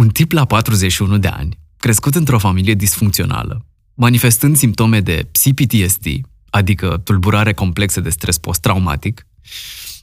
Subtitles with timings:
[0.00, 6.06] Un tip la 41 de ani, crescut într-o familie disfuncțională, manifestând simptome de CPTSD,
[6.50, 9.26] adică tulburare complexă de stres post-traumatic,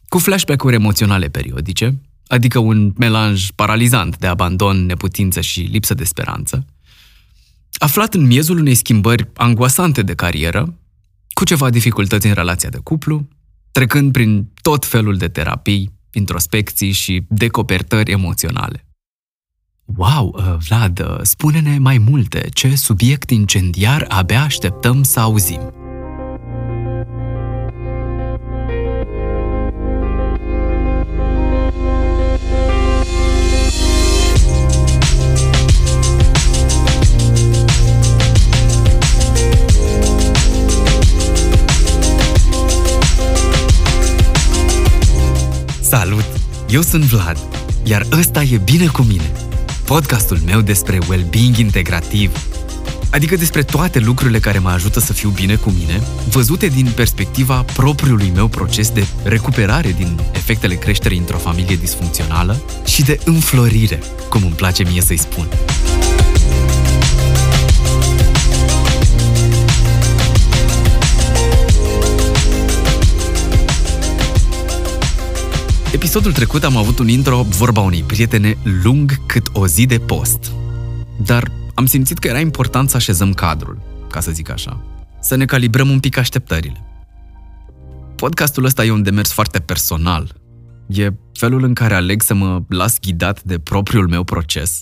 [0.07, 6.65] cu flashback-uri emoționale periodice, adică un melanj paralizant de abandon, neputință și lipsă de speranță,
[7.77, 10.77] aflat în miezul unei schimbări angoasante de carieră,
[11.33, 13.27] cu ceva dificultăți în relația de cuplu,
[13.71, 18.86] trecând prin tot felul de terapii, introspecții și decopertări emoționale.
[19.95, 22.49] Wow, uh, Vlad, uh, spune-ne mai multe.
[22.53, 25.59] Ce subiect incendiar abia așteptăm să auzim?
[45.81, 46.25] Salut!
[46.69, 47.37] Eu sunt Vlad,
[47.83, 49.31] iar ăsta e Bine cu mine,
[49.87, 52.31] podcastul meu despre well-being integrativ,
[53.11, 57.65] adică despre toate lucrurile care mă ajută să fiu bine cu mine, văzute din perspectiva
[57.73, 63.99] propriului meu proces de recuperare din efectele creșterii într-o familie disfuncțională și de înflorire,
[64.29, 65.47] cum îmi place mie să-i spun.
[75.97, 80.51] Episodul trecut am avut un intro, vorba unei prietene, lung cât o zi de post.
[81.25, 84.83] Dar am simțit că era important să așezăm cadrul, ca să zic așa.
[85.21, 86.85] Să ne calibrăm un pic așteptările.
[88.15, 90.41] Podcastul ăsta e un demers foarte personal.
[90.87, 94.81] E felul în care aleg să mă las ghidat de propriul meu proces,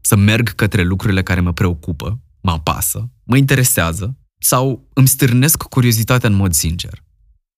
[0.00, 6.28] să merg către lucrurile care mă preocupă, mă apasă, mă interesează sau îmi stârnesc curiozitatea
[6.28, 7.04] în mod sincer.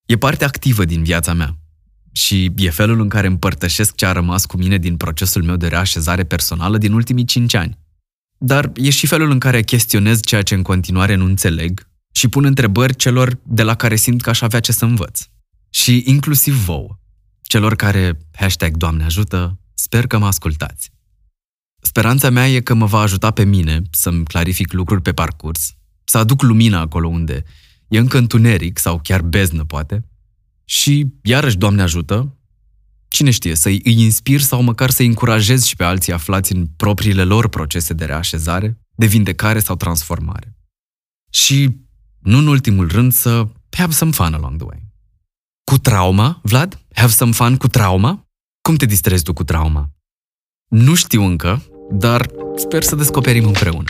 [0.06, 1.57] E parte activă din viața mea
[2.18, 5.66] și e felul în care împărtășesc ce a rămas cu mine din procesul meu de
[5.66, 7.78] reașezare personală din ultimii cinci ani.
[8.38, 12.44] Dar e și felul în care chestionez ceea ce în continuare nu înțeleg și pun
[12.44, 15.20] întrebări celor de la care simt că aș avea ce să învăț.
[15.70, 16.98] Și inclusiv vouă,
[17.42, 20.90] celor care, hashtag Doamne ajută, sper că mă ascultați.
[21.82, 25.74] Speranța mea e că mă va ajuta pe mine să-mi clarific lucruri pe parcurs,
[26.04, 27.44] să aduc lumina acolo unde
[27.88, 30.04] e încă întuneric sau chiar beznă, poate,
[30.70, 32.36] și, iarăși, Doamne ajută,
[33.08, 37.24] cine știe, să-i îi inspir sau măcar să-i încurajez și pe alții aflați în propriile
[37.24, 40.56] lor procese de reașezare, de vindecare sau transformare.
[41.30, 41.76] Și,
[42.18, 44.86] nu în ultimul rând, să have some fun along the way.
[45.64, 46.80] Cu trauma, Vlad?
[46.94, 48.26] Have some fun cu trauma?
[48.60, 49.90] Cum te distrezi tu cu trauma?
[50.68, 53.88] Nu știu încă, dar sper să descoperim împreună.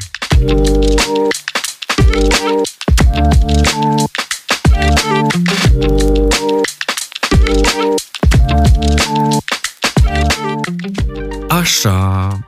[11.69, 12.39] Așa.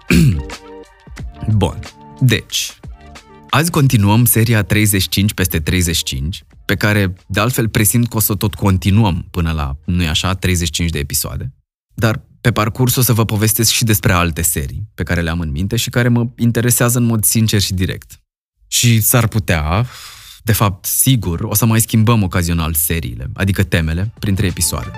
[1.61, 1.79] Bun.
[2.21, 2.79] Deci,
[3.51, 8.55] azi continuăm seria 35 peste 35, pe care, de altfel, presimt că o să tot
[8.55, 11.53] continuăm până la, nu așa, 35 de episoade.
[11.95, 15.41] Dar pe parcurs o să vă povestesc și despre alte serii pe care le am
[15.41, 18.21] în minte și care mă interesează în mod sincer și direct.
[18.67, 19.87] Și s-ar putea,
[20.43, 24.91] de fapt, sigur, o să mai schimbăm ocazional seriile, adică temele, printre episoade.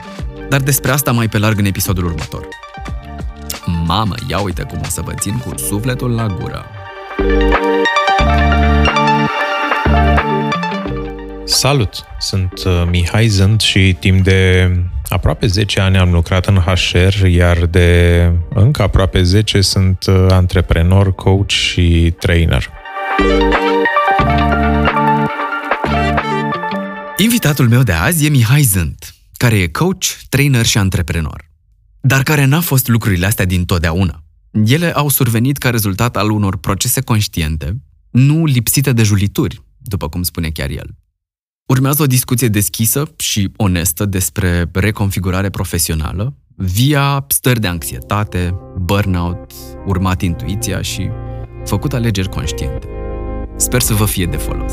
[0.49, 2.49] Dar despre asta mai pe larg în episodul următor.
[3.67, 6.67] Mamă, ia uite cum o să vă țin cu sufletul la gură.
[11.45, 12.05] Salut!
[12.19, 14.71] Sunt uh, Mihai Zând și timp de
[15.09, 21.15] aproape 10 ani am lucrat în HR, iar de încă aproape 10 sunt uh, antreprenor,
[21.15, 22.71] coach și trainer.
[27.17, 31.52] Invitatul meu de azi e Mihai Zânt, care e coach, trainer și antreprenor.
[32.05, 34.23] Dar care n-a fost lucrurile astea din totdeauna.
[34.67, 40.23] Ele au survenit ca rezultat al unor procese conștiente, nu lipsite de julituri, după cum
[40.23, 40.95] spune chiar el.
[41.67, 49.53] Urmează o discuție deschisă și onestă despre reconfigurare profesională, via stări de anxietate, burnout,
[49.87, 51.09] urmat intuiția și
[51.65, 52.89] făcut alegeri conștiente.
[53.57, 54.73] Sper să vă fie de folos.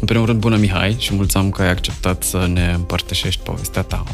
[0.00, 4.04] În primul rând, bună Mihai și mulțumim că ai acceptat să ne împărtășești povestea ta.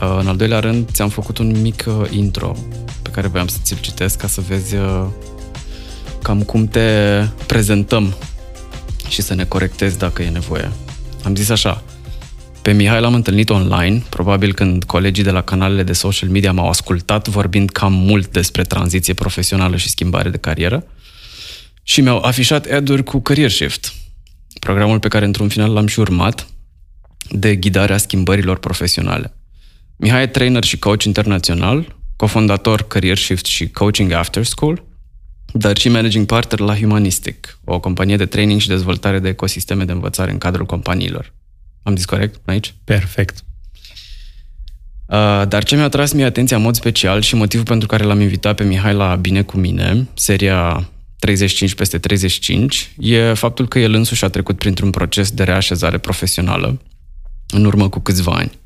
[0.00, 2.56] Uh, în al doilea rând, ți-am făcut un mic uh, intro
[3.02, 5.06] pe care voiam să ți-l citesc ca să vezi uh,
[6.22, 6.88] cam cum te
[7.46, 8.14] prezentăm
[9.08, 10.70] și să ne corectezi dacă e nevoie.
[11.24, 11.82] Am zis așa,
[12.62, 16.68] pe Mihai l-am întâlnit online, probabil când colegii de la canalele de social media m-au
[16.68, 20.84] ascultat vorbind cam mult despre tranziție profesională și schimbare de carieră
[21.82, 23.92] și mi-au afișat ad cu career shift.
[24.60, 26.48] Programul pe care într-un final l-am și urmat,
[27.30, 29.34] de ghidarea schimbărilor profesionale.
[29.96, 34.84] Mihai e trainer și coach internațional, cofondator Career Shift și Coaching After School,
[35.52, 39.92] dar și managing partner la Humanistic, o companie de training și dezvoltare de ecosisteme de
[39.92, 41.32] învățare în cadrul companiilor.
[41.82, 42.74] Am zis corect aici?
[42.84, 43.44] Perfect.
[45.06, 48.20] Uh, dar ce mi-a tras mie atenția în mod special și motivul pentru care l-am
[48.20, 50.88] invitat pe Mihai la Bine cu mine, seria
[51.20, 56.80] 35 peste 35, e faptul că el însuși a trecut printr-un proces de reașezare profesională
[57.48, 58.58] în urmă cu câțiva ani.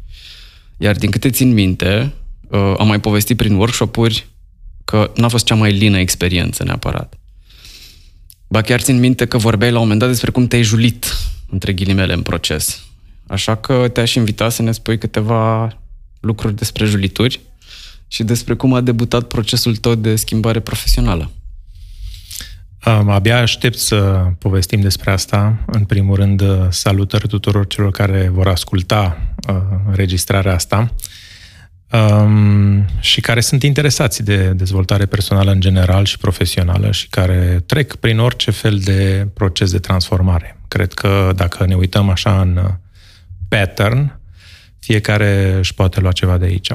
[0.76, 2.12] Iar din câte țin minte,
[2.48, 4.26] uh, am mai povestit prin workshop-uri
[4.84, 7.18] că n-a fost cea mai lină experiență neapărat.
[8.48, 11.06] Ba chiar țin minte că vorbeai la un moment dat despre cum te-ai julit,
[11.50, 12.84] între ghilimele, în proces.
[13.26, 15.76] Așa că te-aș invita să ne spui câteva
[16.20, 17.40] lucruri despre julituri
[18.08, 21.30] și despre cum a debutat procesul tău de schimbare profesională.
[22.86, 25.58] Um, abia aștept să povestim despre asta.
[25.66, 29.56] În primul rând, salutări tuturor celor care vor asculta uh,
[29.88, 30.94] înregistrarea asta
[31.92, 37.94] um, și care sunt interesați de dezvoltare personală în general și profesională și care trec
[37.94, 40.58] prin orice fel de proces de transformare.
[40.68, 42.60] Cred că dacă ne uităm așa în
[43.48, 44.18] pattern,
[44.78, 46.70] fiecare își poate lua ceva de aici.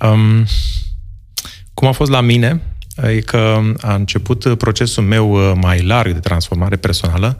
[0.00, 0.46] Um,
[1.74, 2.60] cum a fost la mine?
[3.02, 7.38] E că a început procesul meu uh, mai larg de transformare personală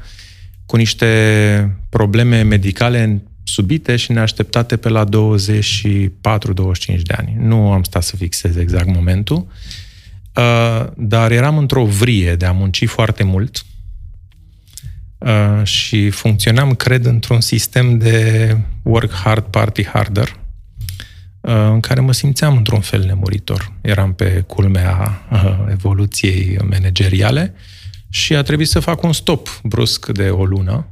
[0.67, 5.09] cu niște probleme medicale subite și neașteptate pe la 24-25
[7.03, 7.37] de ani.
[7.39, 9.47] Nu am stat să fixez exact momentul,
[10.35, 13.65] uh, dar eram într-o vrie de a munci foarte mult
[15.19, 20.44] uh, și funcționam, cred, într-un sistem de work hard, party harder, uh,
[21.47, 23.73] în care mă simțeam într-un fel nemuritor.
[23.81, 25.21] Eram pe culmea
[25.71, 27.55] evoluției manageriale
[28.09, 30.87] și a trebuit să fac un stop brusc de o lună,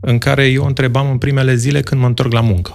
[0.00, 2.72] în care eu întrebam în primele zile când mă întorc la muncă.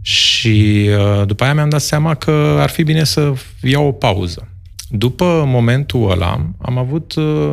[0.00, 3.32] Și uh, după aia mi-am dat seama că ar fi bine să
[3.62, 4.48] iau o pauză.
[4.88, 7.52] După momentul ăla, am avut uh,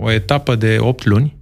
[0.00, 1.36] o etapă de 8 luni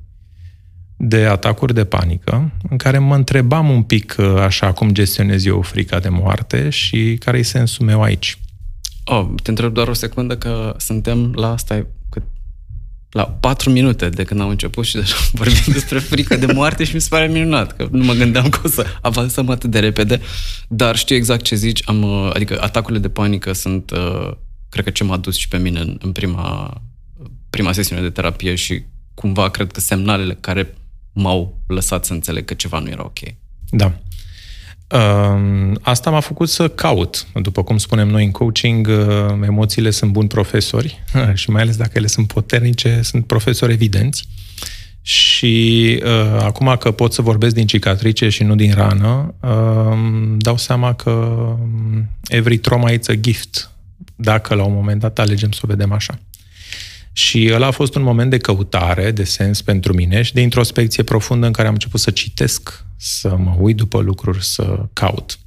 [1.04, 5.60] de atacuri de panică, în care mă întrebam un pic uh, așa cum gestionez eu
[5.60, 8.38] frica de moarte și care e sensul meu aici.
[9.04, 12.22] Oh, te întreb doar o secundă că suntem la asta cât
[13.10, 16.94] la patru minute de când am început și deja vorbim despre frică de moarte și
[16.94, 20.20] mi se pare minunat, că nu mă gândeam că o să avansăm atât de repede,
[20.68, 24.32] dar știu exact ce zici, am, uh, adică atacurile de panică sunt, uh,
[24.68, 26.80] cred că ce m-a dus și pe mine în, în prima,
[27.50, 28.82] prima sesiune de terapie și
[29.14, 30.74] cumva cred că semnalele care
[31.12, 33.18] m-au lăsat să înțeleg că ceva nu era ok.
[33.70, 33.92] Da.
[35.80, 37.26] Asta m-a făcut să caut.
[37.34, 41.02] După cum spunem noi în coaching, uh, emoțiile sunt buni profesori
[41.34, 44.28] și mai ales dacă ele sunt puternice, sunt profesori evidenți.
[45.02, 49.98] Și uh, acum că pot să vorbesc din cicatrice și nu din rană, uh,
[50.36, 53.70] dau seama că um, every trauma is a gift,
[54.16, 56.18] dacă la un moment dat alegem să o vedem așa.
[57.12, 61.02] Și ăla a fost un moment de căutare, de sens pentru mine și de introspecție
[61.02, 65.38] profundă în care am început să citesc, să mă uit după lucruri, să caut.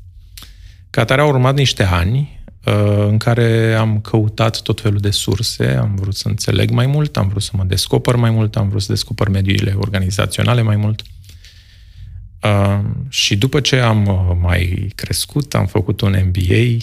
[0.90, 5.66] Ca tare au urmat niște ani uh, în care am căutat tot felul de surse,
[5.66, 8.82] am vrut să înțeleg mai mult, am vrut să mă descoper mai mult, am vrut
[8.82, 11.02] să descoper mediile organizaționale mai mult.
[12.42, 12.80] Uh,
[13.10, 16.78] și după ce am uh, mai crescut, am făcut un MBA,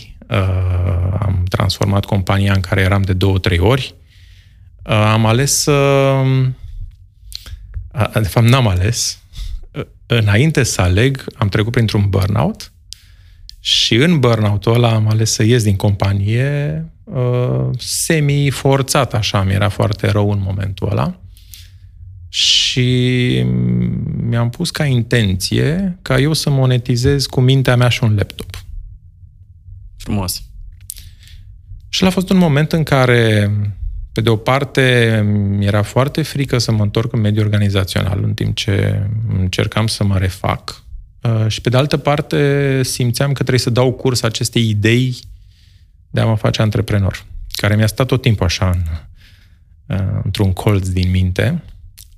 [1.19, 3.95] am transformat compania în care eram de două, trei ori,
[4.83, 6.17] am ales să...
[8.13, 9.19] De fapt, n-am ales.
[10.07, 12.73] Înainte să aleg, am trecut printr-un burnout
[13.61, 16.87] și în burnout-ul ăla am ales să ies din companie
[17.79, 21.21] semi-forțat, așa, mi era foarte rău în momentul ăla.
[22.29, 23.43] Și
[24.17, 28.65] mi-am pus ca intenție ca eu să monetizez cu mintea mea și un laptop.
[29.97, 30.43] Frumos.
[31.89, 33.53] Și a fost un moment în care
[34.13, 38.57] pe de o parte, mi-era foarte frică să mă întorc în mediul organizațional în timp
[38.57, 39.07] ce
[39.39, 40.83] încercam să mă refac.
[41.23, 45.17] Uh, și pe de altă parte, simțeam că trebuie să dau curs acestei idei
[46.11, 48.83] de a mă face antreprenor, care mi-a stat tot timpul așa în,
[49.97, 51.63] uh, într-un colț din minte.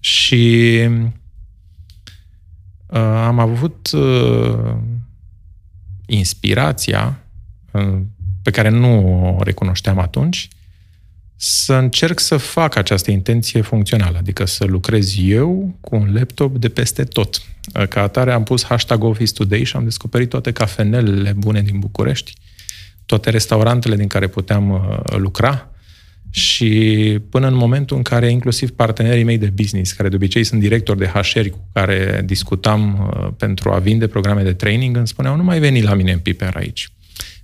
[0.01, 0.81] Și
[2.87, 3.91] uh, am avut
[6.07, 7.19] inspirația
[8.43, 10.49] pe care nu o recunoșteam atunci,
[11.37, 16.69] să încerc să fac această intenție funcțională, adică să lucrez eu cu un laptop de
[16.69, 17.43] peste tot.
[17.89, 22.35] Ca atare am pus hashtag Office Today și am descoperit toate cafenelele bune din București,
[23.07, 25.69] toate restaurantele din care puteam uh, lucra
[26.31, 26.71] Și
[27.31, 30.99] până în momentul în care inclusiv partenerii mei de business, care de obicei sunt directori
[30.99, 35.43] de HR cu care discutam uh, pentru a vinde programe de training, îmi spuneau, nu
[35.43, 36.89] mai veni la mine în piper aici.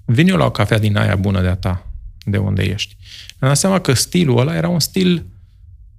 [0.04, 1.89] Vin eu la o cafea din aia bună de-a ta,
[2.30, 2.96] de unde ești.
[3.38, 5.26] Am dat seama că stilul ăla era un stil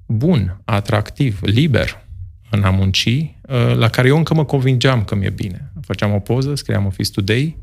[0.06, 2.06] bun, atractiv, liber
[2.50, 5.72] în a munci, uh, la care eu încă mă convingeam că mi-e bine.
[5.82, 7.58] Făceam o poză, scriam Office Today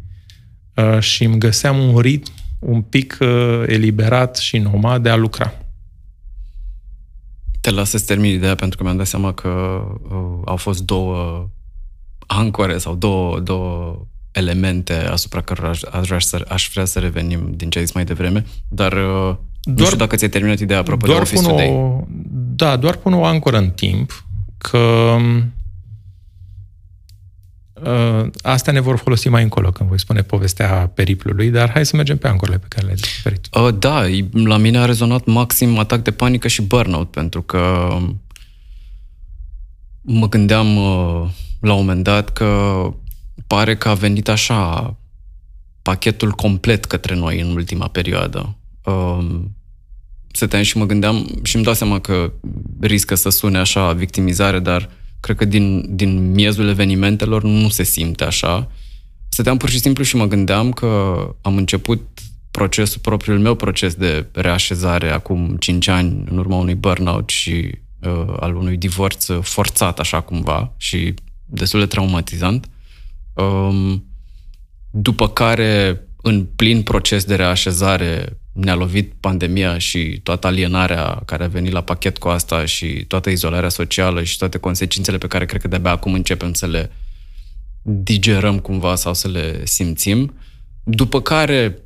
[0.74, 5.54] uh, și îmi găseam un ritm un pic uh, eliberat și nomad de a lucra.
[7.60, 11.48] Te las să termin ideea pentru că mi-am dat seama că uh, au fost două
[12.26, 17.52] ancore sau două, două elemente asupra cărora aș, aș, vrea să, aș vrea să revenim
[17.56, 20.78] din ce ai zis mai devreme, dar uh, doar, nu știu dacă ți-ai terminat ideea
[20.78, 21.68] apropo doar de Office pun Today.
[21.68, 22.04] O,
[22.54, 24.24] da, doar pun o ancoră în timp
[24.58, 25.52] că um,
[27.82, 31.96] Uh, astea ne vor folosi mai încolo când voi spune povestea periplului, dar hai să
[31.96, 33.48] mergem pe ancorele pe care le-ai descoperit.
[33.52, 34.04] Uh, da,
[34.44, 37.96] la mine a rezonat maxim atac de panică și burnout, pentru că
[40.00, 41.28] mă gândeam uh,
[41.60, 42.80] la un moment dat că
[43.46, 44.96] pare că a venit așa
[45.82, 48.56] pachetul complet către noi în ultima perioadă.
[48.84, 49.40] Uh,
[50.32, 52.32] stăteam și mă gândeam și îmi dau seama că
[52.80, 54.90] riscă să sune așa victimizare, dar
[55.20, 58.70] cred că din, din miezul evenimentelor nu se simte așa.
[59.28, 62.00] Stăteam pur și simplu și mă gândeam că am început
[62.50, 68.34] procesul, propriul meu proces de reașezare acum 5 ani în urma unui burnout și uh,
[68.40, 71.14] al unui divorț forțat așa cumva și
[71.44, 72.68] destul de traumatizant.
[73.42, 74.04] Um,
[74.90, 81.48] după care, în plin proces de reașezare, ne-a lovit pandemia și toată alienarea care a
[81.48, 85.60] venit la pachet cu asta și toată izolarea socială și toate consecințele pe care cred
[85.60, 86.90] că de-abia acum începem să le
[87.82, 90.34] digerăm cumva sau să le simțim.
[90.84, 91.78] După care,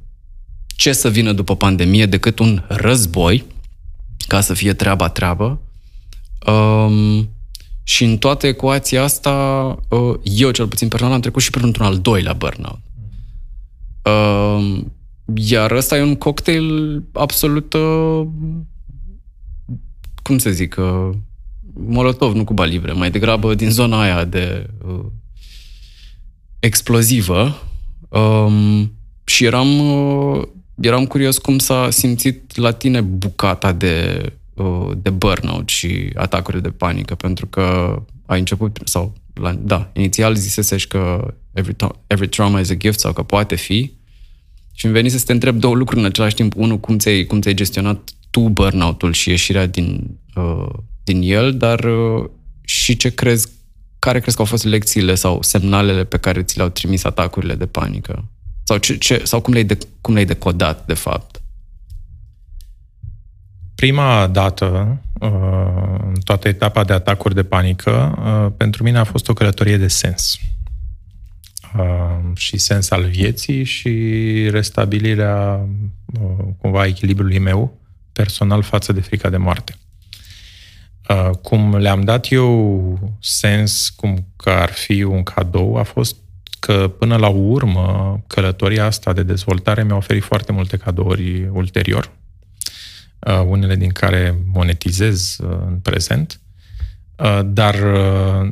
[0.67, 3.45] ce să vină după pandemie decât un război,
[4.27, 5.61] ca să fie treaba treabă.
[6.47, 7.29] Um,
[7.83, 9.33] și în toată ecuația asta,
[9.89, 12.81] uh, eu cel puțin personal am trecut și printr-un al doilea burnout.
[14.05, 14.93] Um,
[15.35, 18.27] iar ăsta e un cocktail absolut, uh,
[20.23, 21.11] cum să zic, uh,
[21.75, 25.05] molotov, nu cu Libre, mai degrabă din zona aia de uh,
[26.59, 27.63] explozivă.
[28.09, 28.93] Um,
[29.25, 30.43] și eram, uh,
[30.81, 34.33] eram curios cum s-a simțit la tine bucata de, uh,
[34.97, 40.89] de burnout și atacuri de panică, pentru că ai început, sau, la, da, inițial zisesești
[40.89, 43.93] că every, every trauma is a gift sau că poate fi,
[44.75, 46.57] și îmi veni să te întreb două lucruri în același timp.
[46.57, 50.69] Unul, cum ți-ai, cum ți-ai gestionat tu burnout-ul și ieșirea din, uh,
[51.05, 52.25] din el, dar uh,
[52.65, 53.49] și ce crezi,
[53.99, 57.67] care crezi că au fost lecțiile sau semnalele pe care ți le-au trimis atacurile de
[57.67, 58.25] panică?
[58.63, 61.42] Sau, ce, ce, sau cum, le-ai de, cum le-ai decodat, de fapt?
[63.83, 65.29] Prima dată, uh,
[66.07, 69.89] în toată etapa de atacuri de panică, uh, pentru mine a fost o călătorie de
[69.89, 70.39] sens.
[71.79, 73.91] Um, și sens al vieții și
[74.51, 75.67] restabilirea
[76.21, 77.79] uh, cumva echilibrului meu
[78.13, 79.75] personal față de frica de moarte.
[81.09, 86.17] Uh, cum le-am dat eu sens cum că ar fi un cadou, a fost
[86.59, 92.22] că până la urmă călătoria asta de dezvoltare mi-a oferit foarte multe cadouri ulterior, uh,
[93.47, 96.41] unele din care monetizez în prezent,
[97.45, 97.77] dar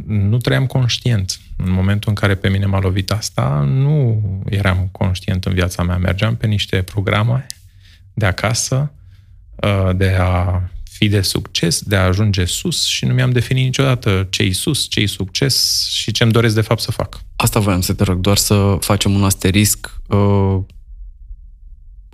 [0.07, 5.45] nu trăiam conștient în momentul în care pe mine m-a lovit asta, nu eram conștient
[5.45, 5.97] în viața mea.
[5.97, 7.47] Mergeam pe niște programe
[8.13, 8.93] de acasă,
[9.57, 14.27] uh, de a fi de succes, de a ajunge sus și nu mi-am definit niciodată
[14.31, 17.21] ce-i sus, ce-i succes și ce-mi doresc de fapt să fac.
[17.37, 20.01] Asta voiam să te rog, doar să facem un asterisc.
[20.07, 20.59] Uh,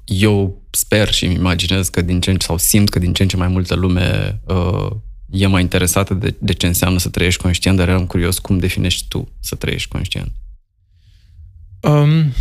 [0.04, 3.36] eu sper și îmi imaginez că din ce sau simt că din ce în ce
[3.36, 4.90] mai multă lume uh,
[5.30, 9.08] e mai interesată de, de ce înseamnă să trăiești conștient, dar eram curios cum definești
[9.08, 10.32] tu să trăiești conștient.
[11.80, 12.32] Um,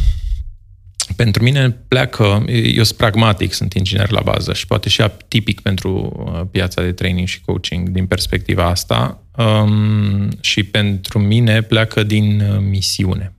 [1.15, 6.13] pentru mine pleacă, eu sunt pragmatic, sunt inginer la bază și poate și tipic pentru
[6.25, 12.39] uh, piața de training și coaching din perspectiva asta um, și pentru mine pleacă din
[12.39, 13.36] uh, misiune.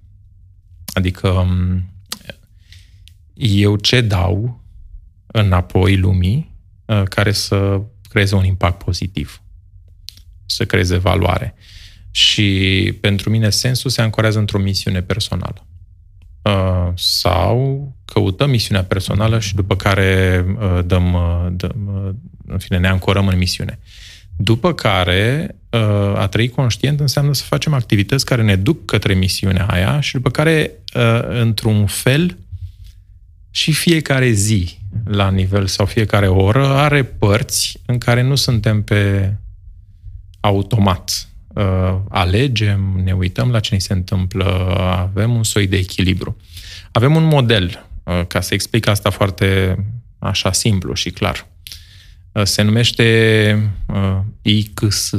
[0.93, 1.85] Adică um,
[3.35, 4.65] eu ce dau
[5.40, 9.43] înapoi lumii uh, care să creeze un impact pozitiv,
[10.47, 11.55] să creeze valoare.
[12.11, 15.66] Și pentru mine sensul se ancorează într-o misiune personală.
[16.43, 21.88] Uh, sau căutăm misiunea personală și după care uh, dăm, uh, dăm
[22.47, 23.78] în fine, ne ancorăm în misiune.
[24.37, 25.57] După care,
[26.14, 30.31] a trăi conștient înseamnă să facem activități care ne duc către misiunea aia și după
[30.31, 30.71] care,
[31.28, 32.38] într-un fel,
[33.50, 39.35] și fiecare zi la nivel sau fiecare oră are părți în care nu suntem pe
[40.41, 41.29] automat.
[41.49, 46.37] Uh, alegem, ne uităm la ce ni se întâmplă, avem un soi de echilibru.
[46.93, 49.79] Avem un model, uh, ca să explic asta foarte
[50.19, 51.47] așa simplu și clar.
[52.33, 53.73] Uh, se numește
[54.43, 55.11] ICS.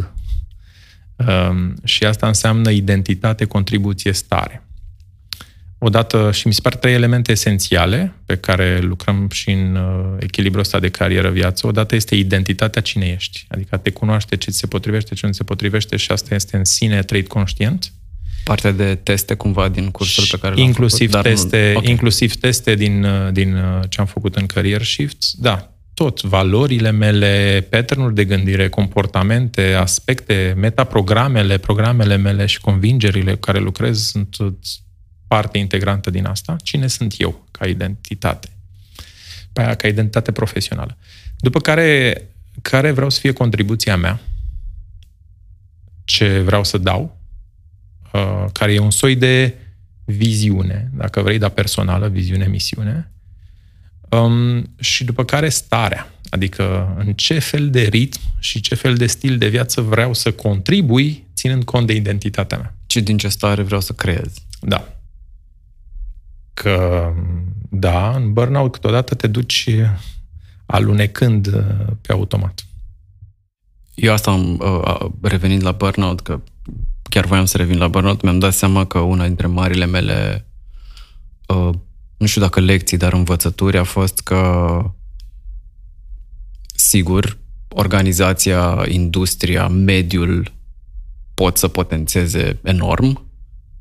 [1.16, 4.67] Um, și asta înseamnă identitate, contribuție, stare.
[5.80, 10.62] Odată, și mi se par trei elemente esențiale pe care lucrăm și în uh, echilibrul
[10.62, 11.68] ăsta de carieră-viață.
[11.68, 15.44] Odată este identitatea cine ești, adică te cunoaște ce ți se potrivește, ce nu se
[15.44, 17.92] potrivește și asta este în sine trade conștient.
[18.44, 21.78] Partea de teste cumva din cursul pe care l-am inclusiv făcut, teste, nu...
[21.78, 21.92] okay.
[21.92, 26.92] Inclusiv teste din, uh, din uh, ce am făcut în Career Shift, da, tot, valorile
[26.92, 34.38] mele, pattern de gândire, comportamente, aspecte, metaprogramele, programele mele și convingerile cu care lucrez sunt
[35.28, 36.56] parte integrantă din asta.
[36.64, 38.50] Cine sunt eu ca identitate?
[39.54, 40.98] Pe aia ca identitate profesională.
[41.40, 42.22] După care,
[42.62, 44.20] care vreau să fie contribuția mea,
[46.06, 47.18] ce vreau să dau,
[48.14, 49.58] uh, care e un soi de
[50.06, 53.12] viziune, dacă vrei, dar personală, viziune, misiune,
[54.10, 59.06] um, și după care starea, adică în ce fel de ritm și ce fel de
[59.06, 62.76] stil de viață vreau să contribui, ținând cont de identitatea mea.
[62.86, 64.34] Ce din ce stare vreau să creez.
[64.62, 64.97] Da
[66.62, 67.14] că,
[67.70, 69.70] da, în burnout câteodată te duci
[70.66, 72.66] alunecând uh, pe automat.
[73.96, 76.40] Eu asta am uh, revenind la burnout, că
[77.04, 80.48] chiar voiam să revin la burnout, mi-am dat seama că una dintre marile mele,
[81.48, 81.70] uh,
[82.18, 84.82] nu știu dacă lecții, dar învățături a fost că,
[86.76, 87.38] sigur,
[87.68, 90.52] organizația, industria, mediul
[91.34, 93.30] pot să potențeze enorm,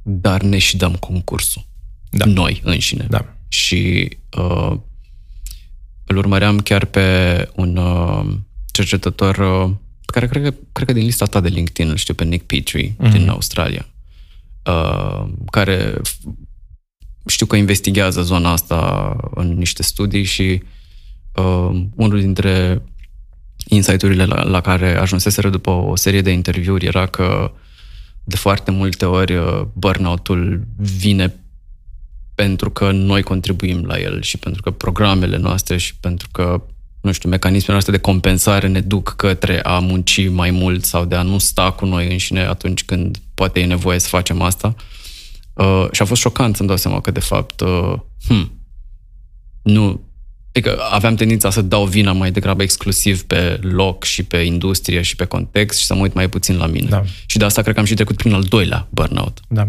[0.03, 1.67] dar ne și dăm concursul
[2.17, 2.27] da.
[2.27, 3.07] noi înșine.
[3.11, 3.35] Da.
[3.49, 4.09] Și
[4.39, 4.77] uh,
[6.07, 8.35] îl urmăream chiar pe un uh,
[8.71, 9.71] cercetător uh,
[10.05, 12.47] pe care cred că, cred că din lista ta de LinkedIn îl știu pe Nick
[12.47, 13.11] Petrie mm-hmm.
[13.11, 13.87] din Australia,
[14.65, 16.01] uh, care
[17.27, 20.63] știu că investigează zona asta în niște studii și
[21.35, 22.83] uh, unul dintre
[23.69, 27.53] insight-urile la, la care ajunseseră după o serie de interviuri era că
[28.25, 31.35] de foarte multe ori uh, burnout-ul vine
[32.37, 36.63] pentru că noi contribuim la el și pentru că programele noastre și pentru că,
[37.01, 41.15] nu știu, mecanismele noastre de compensare ne duc către a munci mai mult sau de
[41.15, 44.75] a nu sta cu noi înșine atunci când poate e nevoie să facem asta.
[45.53, 47.95] Uh, și a fost șocant să-mi dau seama că, de fapt, uh,
[48.27, 48.61] hmm,
[49.63, 50.07] nu,
[50.57, 55.17] Adică aveam tendința să dau vina mai degrabă exclusiv pe loc și pe industrie și
[55.17, 56.89] pe context și să mă uit mai puțin la mine.
[56.89, 57.03] Da.
[57.27, 59.41] Și de asta cred că am și trecut prin al doilea burnout.
[59.49, 59.69] Da.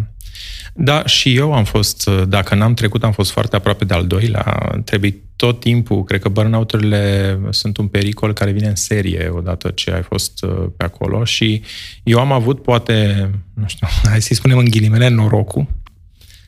[0.80, 4.44] Da, și eu am fost, dacă n-am trecut, am fost foarte aproape de al doilea.
[4.86, 9.92] Trebuie tot timpul, cred că burnout-urile sunt un pericol care vine în serie odată ce
[9.92, 11.62] ai fost uh, pe acolo și
[12.04, 15.68] eu am avut, poate, nu știu, hai să-i spunem în ghilimele, norocul,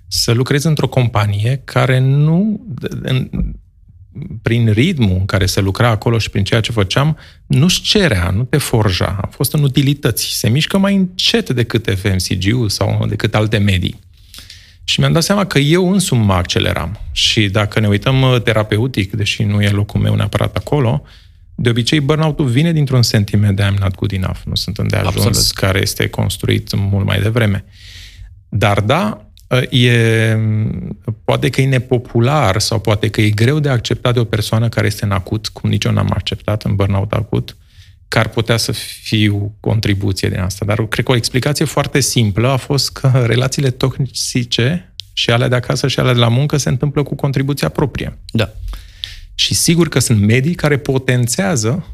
[0.08, 2.66] să lucrez într-o companie care nu,
[3.02, 3.30] în,
[4.42, 8.44] prin ritmul în care se lucra acolo și prin ceea ce făceam, nu-și cerea, nu
[8.44, 9.20] te forja.
[9.22, 10.38] Am fost în utilități.
[10.38, 14.00] Se mișcă mai încet decât FMCG-ul sau decât alte medii.
[14.90, 17.00] Și mi-am dat seama că eu însumi mă acceleram.
[17.12, 21.04] Și dacă ne uităm uh, terapeutic, deși nu e locul meu neapărat acolo,
[21.56, 25.52] de obicei burnout-ul vine dintr-un sentiment de I'm not good enough, nu sunt îndeajuns, Absolut.
[25.52, 27.66] care este construit mult mai devreme.
[28.50, 30.40] Dar da, uh, e,
[31.24, 34.88] poate că e nepopular sau poate că e greu de acceptat de o persoană care
[34.88, 37.58] este în acut, cum nici eu n-am acceptat în burnout acut,
[38.10, 40.66] că ar putea să fiu contribuție din asta.
[40.66, 45.56] Dar cred că o explicație foarte simplă a fost că relațiile toxice și ale de
[45.56, 48.18] acasă și ale de la muncă se întâmplă cu contribuția proprie.
[48.32, 48.50] Da.
[49.36, 51.86] Și sigur că sunt medii care potențează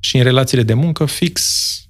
[0.00, 1.40] și în relațiile de muncă fix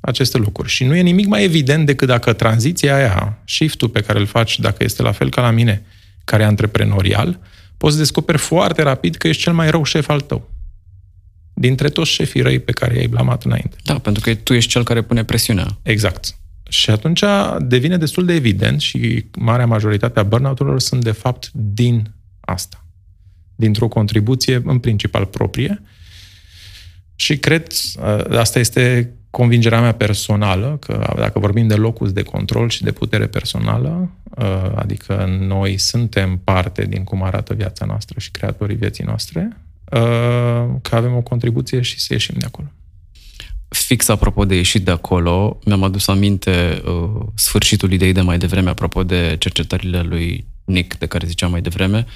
[0.00, 0.68] aceste lucruri.
[0.68, 4.58] Și nu e nimic mai evident decât dacă tranziția aia, shift-ul pe care îl faci,
[4.58, 5.82] dacă este la fel ca la mine,
[6.24, 7.38] care e antreprenorial,
[7.76, 10.55] poți descoperi foarte rapid că ești cel mai rău șef al tău
[11.58, 13.76] dintre toți șefii răi pe care i-ai blamat înainte.
[13.84, 15.66] Da, pentru că tu ești cel care pune presiunea.
[15.82, 16.36] Exact.
[16.68, 17.22] Și atunci
[17.58, 22.84] devine destul de evident și marea majoritate a burnout-urilor sunt de fapt din asta.
[23.54, 25.82] Dintr-o contribuție în principal proprie.
[27.14, 27.66] Și cred,
[28.30, 33.26] asta este convingerea mea personală, că dacă vorbim de locus de control și de putere
[33.26, 34.10] personală,
[34.74, 39.65] adică noi suntem parte din cum arată viața noastră și creatorii vieții noastre, Uh,
[40.82, 42.66] că avem o contribuție și să ieșim de acolo.
[43.68, 48.70] Fix apropo de ieșit de acolo, mi-am adus aminte uh, sfârșitul ideii de mai devreme,
[48.70, 52.06] apropo de cercetările lui Nick, de care ziceam mai devreme.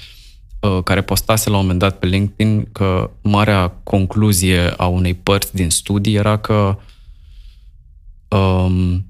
[0.61, 5.55] uh, care postase la un moment dat pe LinkedIn că marea concluzie a unei părți
[5.55, 6.77] din studii era că
[8.27, 9.05] um,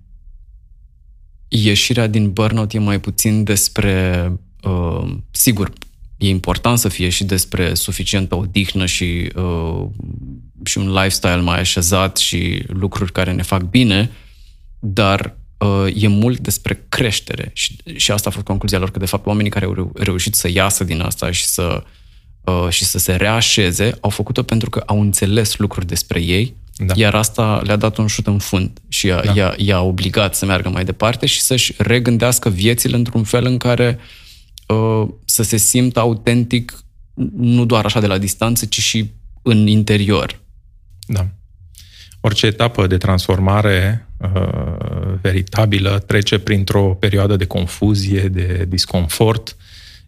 [1.47, 4.31] ieșirea din burnout e mai puțin despre,
[4.63, 5.73] uh, sigur,
[6.21, 9.85] e important să fie și despre suficientă odihnă și, uh,
[10.63, 14.11] și un lifestyle mai așezat și lucruri care ne fac bine,
[14.79, 17.51] dar uh, e mult despre creștere.
[17.53, 20.35] Și, și asta a fost concluzia lor, că de fapt oamenii care au reu- reușit
[20.35, 21.83] să iasă din asta și să,
[22.41, 26.93] uh, și să se reașeze, au făcut-o pentru că au înțeles lucruri despre ei, da.
[26.97, 29.31] iar asta le-a dat un șut în fund și i-a, da.
[29.35, 33.99] i-a, i-a obligat să meargă mai departe și să-și regândească viețile într-un fel în care
[33.99, 34.20] uh,
[35.25, 36.83] să se simtă autentic
[37.35, 40.39] nu doar așa de la distanță, ci și în interior.
[41.07, 41.27] Da.
[42.19, 49.55] Orice etapă de transformare uh, veritabilă trece printr-o perioadă de confuzie, de disconfort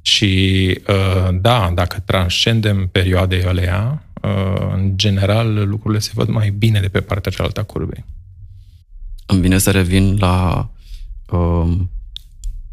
[0.02, 6.80] și, uh, da, dacă transcendem perioadele alea, uh, în general, lucrurile se văd mai bine
[6.80, 8.06] de pe partea cealaltă a curbei.
[9.26, 10.70] Îmi vine să revin la
[11.30, 11.72] uh,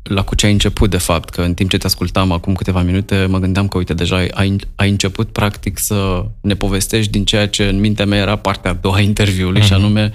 [0.02, 2.82] la cu ce ai început, de fapt, că în timp ce te ascultam acum câteva
[2.82, 7.48] minute, mă gândeam că, uite, deja ai, ai început, practic, să ne povestești din ceea
[7.48, 9.64] ce în mintea mea era partea a doua a interviului, uh-huh.
[9.64, 9.82] și mhm.
[9.82, 10.12] anume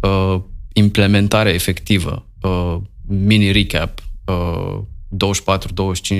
[0.00, 0.40] uh,
[0.72, 4.78] implementarea efectivă, uh, mini recap, uh,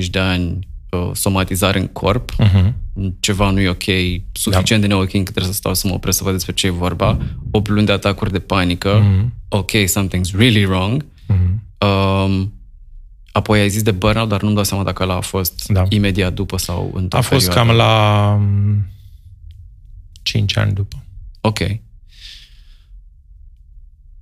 [0.05, 0.59] 24-25 de ani,
[0.90, 2.72] uh, somatizare în corp, uh-huh.
[3.20, 3.85] ceva nu e ok,
[4.33, 4.87] suficient da.
[4.87, 7.18] de neok încât trebuie să stau să mă opresc să văd despre ce e vorba,
[7.51, 9.29] 8 luni de atacuri de panică, uh-huh.
[9.48, 11.11] ok, something's really wrong, uh-huh
[11.86, 12.52] Um,
[13.32, 15.84] apoi ai zis de burnout, dar nu-mi dau seama dacă ăla a fost da.
[15.88, 17.68] imediat după sau în A fost perioadă.
[17.68, 18.40] cam la
[20.22, 21.04] 5 ani după.
[21.40, 21.58] Ok.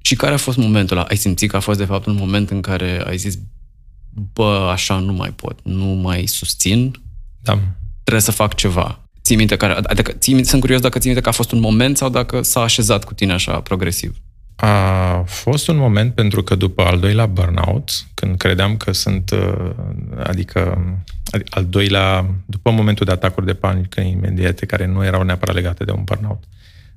[0.03, 1.07] Și care a fost momentul ăla?
[1.07, 3.39] Ai simțit că a fost de fapt un moment în care ai zis
[4.33, 7.03] bă, așa nu mai pot, nu mai susțin,
[7.43, 7.59] da.
[8.03, 8.99] trebuie să fac ceva.
[9.23, 11.61] Ții minte care, adică, ții minte, sunt curios dacă ții minte că a fost un
[11.61, 14.21] moment sau dacă s-a așezat cu tine așa progresiv.
[14.61, 19.71] A fost un moment pentru că după al doilea burnout, când credeam că sunt, uh,
[20.23, 20.85] adică
[21.49, 25.91] al doilea, după momentul de atacuri de panică imediate, care nu erau neapărat legate de
[25.91, 26.45] un burnout,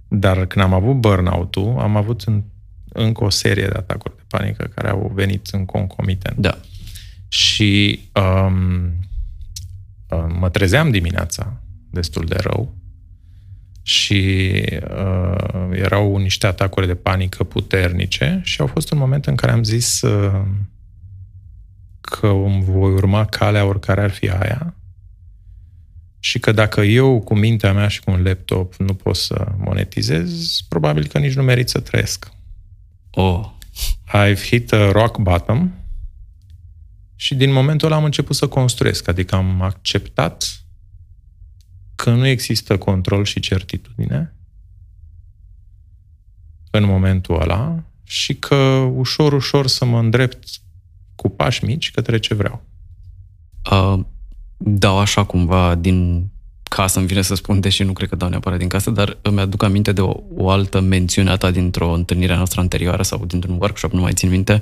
[0.08, 2.43] dar când am avut burnout-ul, am avut în,
[2.89, 6.38] încă o serie de atacuri de panică care au venit în concomitent.
[6.38, 6.58] Da.
[7.28, 8.93] Și um,
[10.10, 11.54] uh, mă trezeam dimineața
[11.89, 12.73] destul de rău,
[13.84, 14.52] și
[14.89, 19.63] uh, erau niște atacuri de panică puternice și au fost un moment în care am
[19.63, 20.41] zis uh,
[22.02, 24.74] că îmi voi urma calea oricare ar fi aia
[26.19, 30.60] și că dacă eu cu mintea mea și cu un laptop nu pot să monetizez,
[30.67, 32.32] probabil că nici nu merit să trăiesc.
[33.12, 33.50] Oh.
[34.13, 35.72] I've hit a rock bottom
[37.15, 40.62] și din momentul ăla am început să construiesc, adică am acceptat
[42.04, 44.34] că nu există control și certitudine
[46.72, 48.56] în momentul ăla și că
[48.96, 50.48] ușor, ușor să mă îndrept
[51.16, 52.63] cu pași mici către ce vreau.
[53.72, 54.00] Uh,
[54.58, 56.30] dau așa cumva din
[56.63, 59.39] casă, îmi vine să spun, deși nu cred că dau neapărat din casă, dar îmi
[59.39, 63.58] aduc aminte de o, o altă mențiune a ta dintr-o întâlnire noastră anterioară sau dintr-un
[63.60, 64.62] workshop, nu mai țin minte,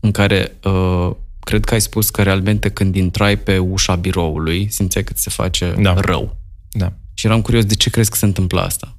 [0.00, 1.10] în care uh,
[1.40, 5.30] cred că ai spus că realmente când intrai pe ușa biroului, simțeai că ți se
[5.30, 5.94] face da.
[5.94, 6.36] rău.
[6.70, 6.92] Da.
[7.14, 8.96] Și eram curios de ce crezi că se întâmplă asta?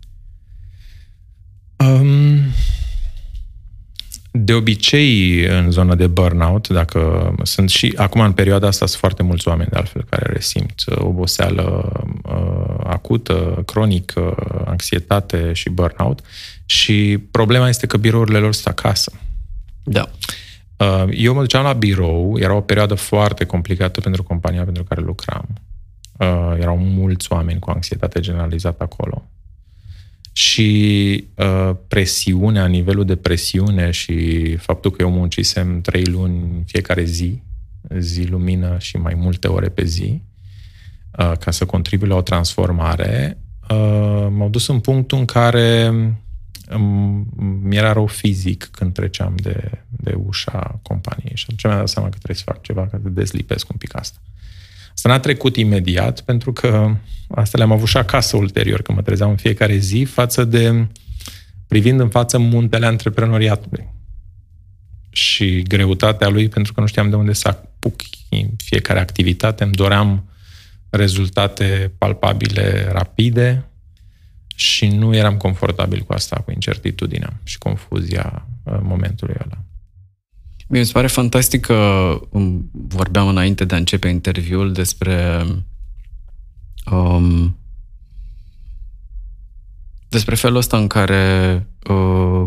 [1.78, 2.40] Um,
[4.32, 9.24] de obicei, în zona de burnout, dacă sunt și acum în perioada asta sunt foarte
[9.24, 11.92] mulți oameni de altfel care resimt oboseală
[12.24, 16.22] uh, acută, cronică, anxietate și burnout
[16.66, 19.12] și problema este că birourile lor sunt acasă.
[19.84, 20.10] Da.
[20.78, 25.02] Uh, eu mă duceam la birou, era o perioadă foarte complicată pentru compania pentru care
[25.02, 25.46] lucram
[26.20, 29.30] Uh, erau mulți oameni cu anxietate generalizată acolo.
[30.32, 37.42] Și uh, presiunea, nivelul de presiune și faptul că eu muncisem trei luni fiecare zi,
[37.98, 40.22] zi lumină și mai multe ore pe zi,
[41.18, 43.38] uh, ca să contribui la o transformare,
[43.70, 45.94] uh, m-au dus în punctul în care
[47.62, 52.10] mi era rău fizic când treceam de, de ușa companiei și atunci mi-am dat seama
[52.10, 54.20] că trebuie să fac ceva ca să dezlipesc un pic asta.
[55.00, 56.96] Asta n-a trecut imediat, pentru că
[57.30, 60.88] asta le-am avut și acasă ulterior, că mă trezeam în fiecare zi, față de
[61.68, 63.88] privind în față muntele antreprenoriatului
[65.10, 69.74] și greutatea lui, pentru că nu știam de unde să apuc în fiecare activitate, îmi
[69.74, 70.30] doream
[70.90, 73.70] rezultate palpabile, rapide
[74.56, 79.58] și nu eram confortabil cu asta, cu incertitudinea și confuzia uh, momentului ăla.
[80.72, 85.46] Mi se pare fantastic că um, vorbeam înainte de a începe interviul despre
[86.92, 87.58] um,
[90.10, 92.46] despre felul ăsta în care uh,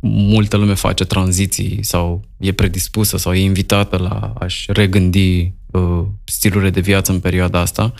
[0.00, 6.70] multă lume face tranziții sau e predispusă sau e invitată la a-și regândi uh, stilurile
[6.70, 7.94] de viață în perioada asta.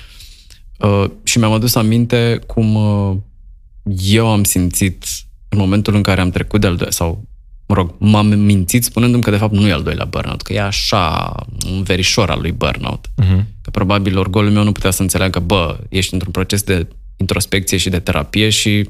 [0.78, 3.16] Uh, și mi-am adus aminte cum uh,
[3.98, 5.04] eu am simțit
[5.48, 7.24] în momentul în care am trecut de al doilea, sau,
[7.74, 10.60] mă rog, m-am mințit spunându-mi că de fapt nu e al doilea burnout, că e
[10.60, 11.34] așa
[11.70, 13.06] un verișor al lui burnout.
[13.22, 13.44] Uh-huh.
[13.62, 17.88] Că probabil orgolul meu nu putea să înțeleagă, bă, ești într-un proces de introspecție și
[17.88, 18.88] de terapie și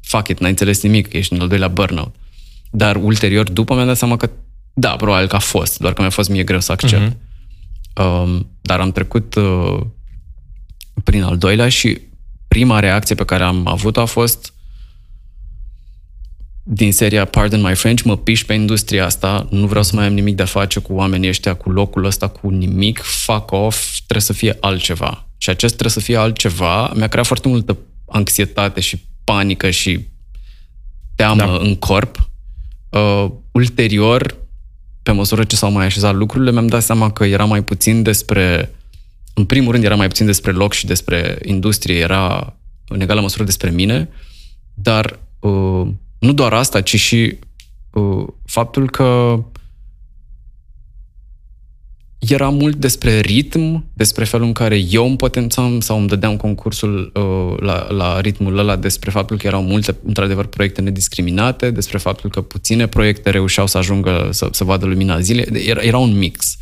[0.00, 2.14] fuck it, n-ai înțeles nimic, ești în al doilea burnout.
[2.70, 4.30] Dar ulterior, după mi-am dat seama că
[4.72, 7.12] da, probabil că a fost, doar că mi-a fost mie greu să accept.
[7.12, 8.04] Uh-huh.
[8.04, 9.80] Um, dar am trecut uh,
[11.04, 11.98] prin al doilea și
[12.48, 14.51] prima reacție pe care am avut-o a fost
[16.62, 20.12] din seria Pardon My French, mă piși pe industria asta, nu vreau să mai am
[20.12, 24.20] nimic de a face cu oamenii ăștia, cu locul ăsta, cu nimic, fuck off, trebuie
[24.20, 25.26] să fie altceva.
[25.36, 30.06] Și acest trebuie să fie altceva mi-a creat foarte multă anxietate și panică și
[31.14, 31.56] teamă da.
[31.60, 32.30] în corp.
[32.88, 34.36] Uh, ulterior,
[35.02, 38.70] pe măsură ce s-au mai așezat lucrurile, mi-am dat seama că era mai puțin despre
[39.34, 42.56] în primul rând era mai puțin despre loc și despre industrie, era
[42.88, 44.08] în egală măsură despre mine,
[44.74, 45.88] dar uh,
[46.22, 47.38] nu doar asta, ci și
[47.90, 49.38] uh, faptul că
[52.18, 57.12] era mult despre ritm, despre felul în care eu îmi potențam sau îmi dădeam concursul
[57.14, 62.30] uh, la, la ritmul ăla, despre faptul că erau multe, într-adevăr, proiecte nediscriminate, despre faptul
[62.30, 65.68] că puține proiecte reușeau să ajungă să, să vadă lumina zilei.
[65.68, 66.56] Era, era un mix.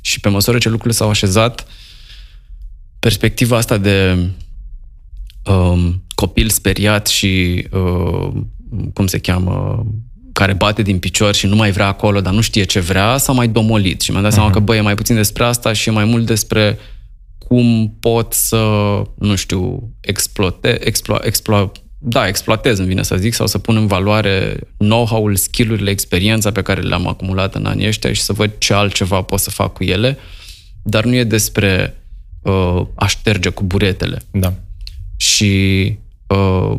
[0.00, 1.66] Și pe măsură ce lucrurile s-au așezat,
[2.98, 4.28] perspectiva asta de
[5.44, 8.32] um, copil speriat și uh,
[8.94, 9.86] cum se cheamă,
[10.32, 13.32] care bate din picior și nu mai vrea acolo, dar nu știe ce vrea, s-a
[13.32, 14.00] mai domolit.
[14.00, 14.34] Și mi-am dat uh-huh.
[14.34, 14.58] seama mhm.
[14.58, 16.78] că, băi, e mai puțin despre asta și e mai mult despre
[17.38, 18.62] cum pot să,
[19.18, 23.86] nu știu, exploate, explo, explo, da, exploatez, îmi vine să zic, sau să pun în
[23.86, 28.74] valoare know-how-ul, skill-urile, experiența pe care le-am acumulat în anii ăștia și să văd ce
[28.74, 30.18] altceva pot să fac cu ele.
[30.82, 31.96] Dar nu e despre
[32.42, 34.22] uh, a șterge cu buretele.
[34.30, 34.52] Da.
[35.16, 36.78] Și uh,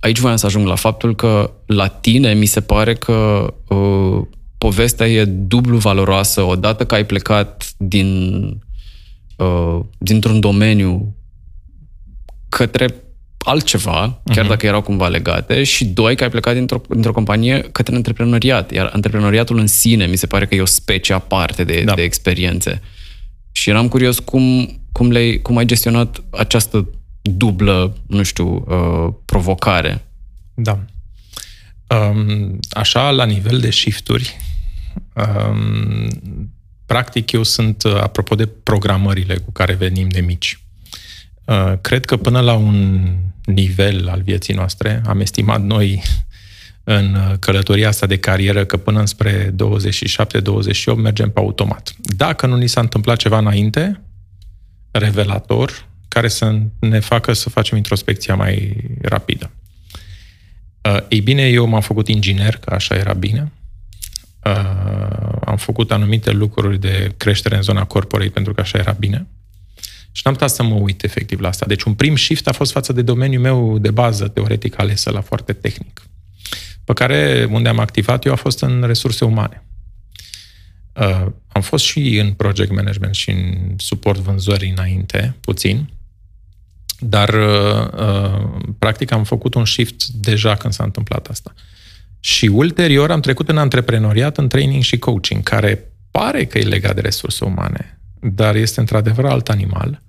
[0.00, 4.20] aici voiam să ajung la faptul că la tine mi se pare că uh,
[4.58, 8.42] povestea e dublu valoroasă odată că ai plecat din
[9.36, 11.14] uh, dintr-un domeniu
[12.48, 12.94] către
[13.38, 14.48] altceva, chiar uh-huh.
[14.48, 18.72] dacă erau cumva legate, și doi, că ai plecat dintr-o, dintr-o companie către antreprenoriat.
[18.72, 21.94] Iar antreprenoriatul în sine mi se pare că e o specie aparte de, da.
[21.94, 22.80] de experiențe.
[23.52, 26.88] Și eram curios cum, cum, le cum ai gestionat această
[27.36, 30.04] dublă, nu știu, uh, provocare.
[30.54, 30.78] Da.
[31.86, 34.36] Um, așa, la nivel de shifturi,
[35.14, 36.08] um,
[36.86, 40.60] practic eu sunt, uh, apropo de programările cu care venim de mici,
[41.44, 43.08] uh, cred că până la un
[43.44, 46.02] nivel al vieții noastre, am estimat noi
[46.84, 49.54] în uh, călătoria asta de carieră că până înspre 27-28
[50.96, 51.92] mergem pe automat.
[52.02, 54.00] Dacă nu ni s-a întâmplat ceva înainte,
[54.90, 59.50] revelator, care să ne facă să facem introspecția mai rapidă.
[60.82, 63.52] Uh, ei bine, eu m-am făcut inginer, că așa era bine.
[64.44, 64.52] Uh,
[65.44, 69.26] am făcut anumite lucruri de creștere în zona corporei, pentru că așa era bine.
[70.12, 71.66] Și n-am putea să mă uit efectiv la asta.
[71.66, 75.20] Deci un prim shift a fost față de domeniul meu de bază, teoretic alesă, la
[75.20, 76.02] foarte tehnic
[76.88, 79.62] pe care unde am activat eu a fost în resurse umane.
[80.92, 85.90] Uh, am fost și în project management și în suport vânzări înainte, puțin,
[86.98, 91.52] dar uh, uh, practic am făcut un shift deja când s-a întâmplat asta.
[92.20, 96.94] Și ulterior am trecut în antreprenoriat, în training și coaching, care pare că e legat
[96.94, 100.00] de resurse umane, dar este într-adevăr alt animal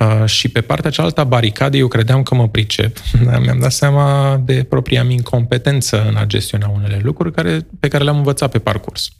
[0.00, 3.72] Uh, și pe partea cealaltă a baricadei eu credeam că mă pricep, dar mi-am dat
[3.72, 8.50] seama de propria mi incompetență în a gestiona unele lucruri care, pe care le-am învățat
[8.50, 9.10] pe parcurs.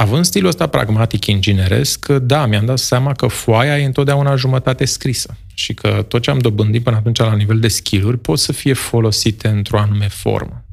[0.00, 5.36] Având stilul ăsta pragmatic ingineresc, da, mi-am dat seama că foaia e întotdeauna jumătate scrisă
[5.54, 8.72] și că tot ce am dobândit până atunci la nivel de skill-uri pot să fie
[8.72, 10.64] folosite într-o anume formă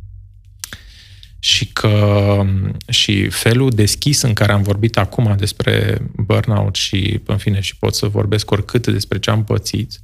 [1.39, 2.45] și că
[2.89, 7.95] și felul deschis în care am vorbit acum despre burnout și, în fine, și pot
[7.95, 10.01] să vorbesc oricât despre ce am pățit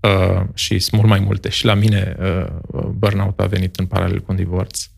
[0.00, 1.48] uh, și sunt mult mai multe.
[1.48, 4.88] Și la mine uh, burnout a venit în paralel cu un divorț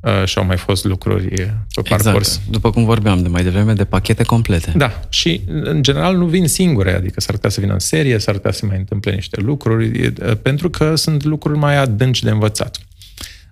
[0.00, 2.02] uh, și au mai fost lucruri pe exact.
[2.02, 2.40] parcurs.
[2.50, 4.72] După cum vorbeam de mai devreme, de pachete complete.
[4.76, 8.34] Da, și în general nu vin singure, adică s-ar putea să vină în serie, s-ar
[8.34, 12.78] putea să mai întâmple niște lucruri, uh, pentru că sunt lucruri mai adânci de învățat.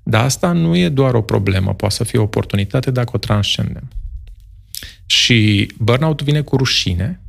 [0.03, 3.89] Dar asta nu e doar o problemă, poate să fie o oportunitate dacă o transcendem.
[5.07, 7.21] Și burnout vine cu rușine,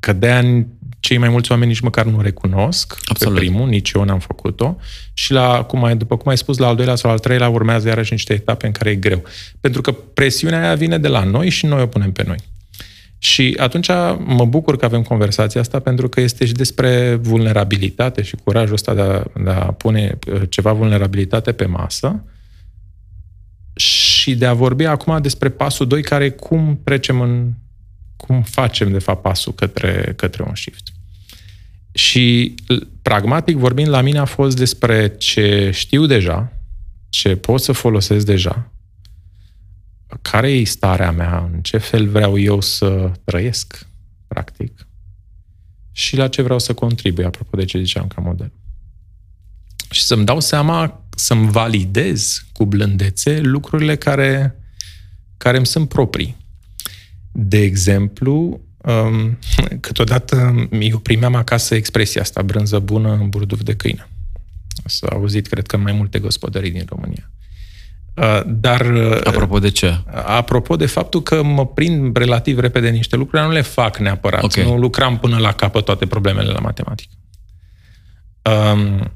[0.00, 0.30] că de
[1.04, 3.34] cei mai mulți oameni nici măcar nu recunosc Absolut.
[3.34, 4.76] pe primul, nici eu n-am făcut-o.
[5.12, 7.88] Și la, cum ai, după cum ai spus, la al doilea sau al treilea urmează
[7.88, 9.22] iarăși niște etape în care e greu.
[9.60, 12.36] Pentru că presiunea aia vine de la noi și noi o punem pe noi.
[13.18, 13.88] Și atunci
[14.18, 18.94] mă bucur că avem conversația asta pentru că este și despre vulnerabilitate și curajul ăsta
[18.94, 22.24] de a, de a pune uh, ceva vulnerabilitate pe masă
[23.74, 27.52] și de a vorbi acum despre pasul 2 care cum trecem în
[28.16, 30.88] cum facem de fapt pasul către, către un shift.
[31.92, 32.54] Și
[33.02, 36.52] pragmatic vorbind la mine a fost despre ce știu deja,
[37.08, 38.70] ce pot să folosesc deja,
[40.22, 43.86] care e starea mea, în ce fel vreau eu să trăiesc,
[44.26, 44.86] practic,
[45.92, 48.52] și la ce vreau să contribui, apropo de ce ziceam ca model.
[49.90, 54.58] Și să-mi dau seama, să-mi validez cu blândețe lucrurile care,
[55.36, 56.36] care îmi sunt proprii.
[57.36, 59.38] De exemplu, um,
[59.80, 64.08] câteodată eu primeam acasă expresia asta, brânză bună în burduf de câine.
[64.84, 67.30] S-a auzit, cred că, în mai multe gospodării din România.
[68.14, 68.80] Uh, dar...
[68.80, 70.00] Uh, apropo de ce?
[70.24, 74.42] Apropo de faptul că mă prind relativ repede niște lucruri, nu le fac neapărat.
[74.42, 74.64] Okay.
[74.64, 77.12] Nu lucram până la capăt toate problemele la matematică.
[78.74, 79.12] Um,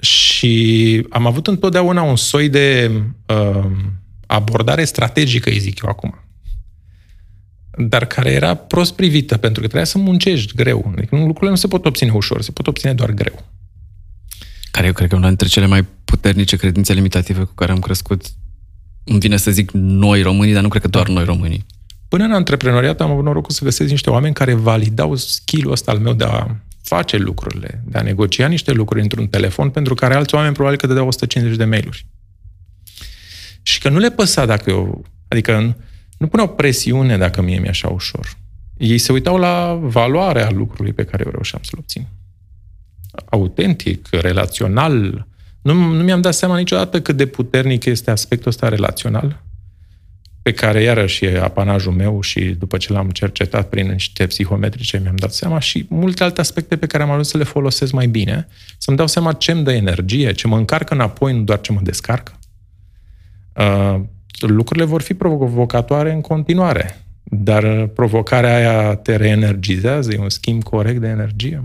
[0.00, 2.90] și am avut întotdeauna un soi de
[3.26, 3.92] um,
[4.26, 6.14] abordare strategică, îi zic eu acum.
[7.76, 10.92] Dar care era prost privită, pentru că trebuia să muncești greu.
[10.96, 13.44] Adică lucrurile nu se pot obține ușor, se pot obține doar greu.
[14.70, 17.78] Care eu cred că e una dintre cele mai puternice credințe limitative cu care am
[17.78, 18.24] crescut
[19.04, 21.66] îmi vine să zic noi românii, dar nu cred că doar noi românii.
[22.08, 25.98] Până în antreprenoriat am avut norocul să găsesc niște oameni care validau skill-ul ăsta al
[25.98, 30.34] meu de a face lucrurile, de a negocia niște lucruri într-un telefon, pentru care alți
[30.34, 32.06] oameni probabil că dădeau 150 de mail-uri.
[33.62, 35.04] Și că nu le păsa dacă eu...
[35.28, 35.76] Adică
[36.22, 38.36] nu puneau presiune dacă mie mi-e așa ușor.
[38.76, 42.06] Ei se uitau la valoarea lucrului pe care eu reușeam să-l obțin.
[43.30, 45.26] Autentic, relațional,
[45.62, 49.42] nu, nu mi-am dat seama niciodată cât de puternic este aspectul ăsta relațional,
[50.42, 55.16] pe care iarăși e apanajul meu și după ce l-am cercetat prin niște psihometrice mi-am
[55.16, 58.48] dat seama și multe alte aspecte pe care am ajuns să le folosesc mai bine,
[58.78, 61.80] să-mi dau seama ce îmi dă energie, ce mă încarcă înapoi, nu doar ce mă
[61.82, 62.38] descarcă.
[63.56, 64.00] Uh,
[64.46, 71.00] lucrurile vor fi provocatoare în continuare, dar provocarea aia te reenergizează, e un schimb corect
[71.00, 71.62] de energie.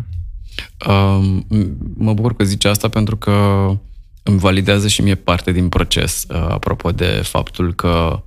[0.88, 1.40] Uh,
[1.98, 3.68] mă bucur că zici asta pentru că
[4.24, 8.24] îmi validează și mie parte din proces, uh, apropo de faptul că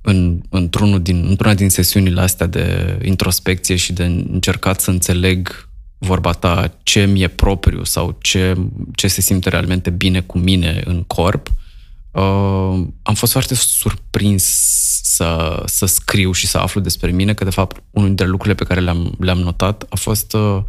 [0.00, 5.68] în, într-unul din, într-una din sesiunile astea de introspecție și de încercat să înțeleg
[5.98, 8.54] vorba ta ce mi-e propriu sau ce,
[8.94, 11.54] ce se simte realmente bine cu mine în corp, uh,
[13.02, 14.44] am fost foarte surprins
[15.02, 18.64] să, să scriu și să aflu despre mine, că de fapt unul dintre lucrurile pe
[18.64, 20.62] care le-am, le-am notat a fost uh,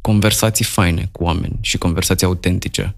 [0.00, 2.96] conversații faine cu oameni și conversații autentice.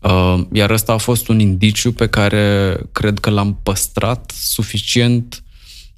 [0.00, 5.44] Uh, iar ăsta a fost un indiciu pe care cred că l-am păstrat suficient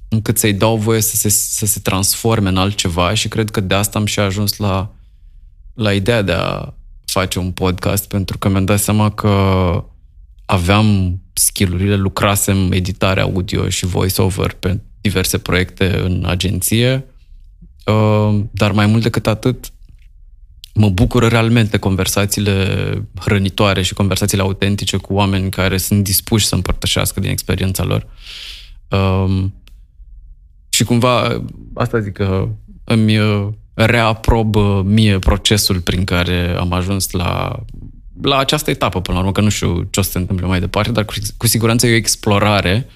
[0.09, 3.75] încât să-i dau voie să se, să se transforme în altceva și cred că de
[3.75, 4.91] asta am și ajuns la,
[5.73, 6.73] la ideea de a
[7.05, 9.83] face un podcast, pentru că mi-am dat seama că
[10.49, 17.05] aveam skillurile, lucrasem editare audio și voiceover pe diverse proiecte în agenție,
[17.85, 19.71] uh, dar mai mult decât atât,
[20.73, 22.67] mă bucură realmente conversațiile
[23.19, 28.07] hrănitoare și conversațiile autentice cu oameni care sunt dispuși să împărtășească din experiența lor.
[28.89, 29.53] Um,
[30.69, 32.47] și cumva, asta zic că
[32.83, 37.59] îmi uh, reaprob uh, mie procesul prin care am ajuns la,
[38.21, 40.59] la această etapă, până la urmă, că nu știu ce o să se întâmple mai
[40.59, 42.93] departe, dar cu, cu siguranță e o explorare uh,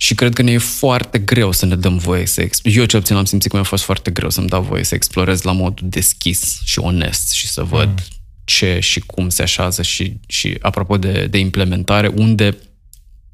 [0.00, 2.78] și cred că ne e foarte greu să ne dăm voie să explorez.
[2.78, 5.42] Eu cel puțin am simțit că mi-a fost foarte greu să-mi dau voie să explorez
[5.42, 8.04] la modul deschis și onest și să văd mm.
[8.44, 12.56] ce și cum se așează și, și apropo de, de implementare, unde,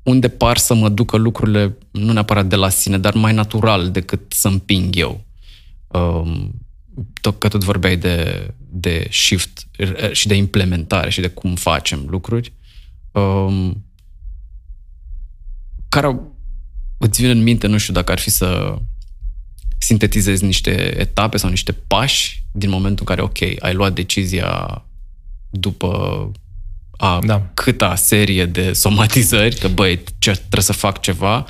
[0.03, 4.21] unde par să mă ducă lucrurile nu neapărat de la sine, dar mai natural decât
[4.29, 5.25] să împing eu.
[5.87, 6.51] Um,
[7.21, 9.67] tot, că tot vorbeai de, de shift
[10.13, 12.53] și de implementare și de cum facem lucruri.
[13.13, 13.85] Um,
[15.89, 16.37] care au,
[16.99, 18.79] îți vine în minte, nu știu dacă ar fi să
[19.79, 24.85] sintetizezi niște etape sau niște pași din momentul în care, ok, ai luat decizia
[25.51, 26.31] după
[26.97, 27.51] a da.
[27.55, 31.47] câta serie de somatizări, că băi, ce, trebuie să fac ceva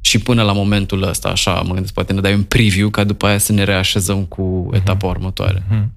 [0.00, 3.26] și până la momentul ăsta, așa, mă gândesc, poate ne dai un preview ca după
[3.26, 5.10] aia să ne reașezăm cu etapa mm-hmm.
[5.10, 5.62] următoare.
[5.62, 5.96] Mm-hmm.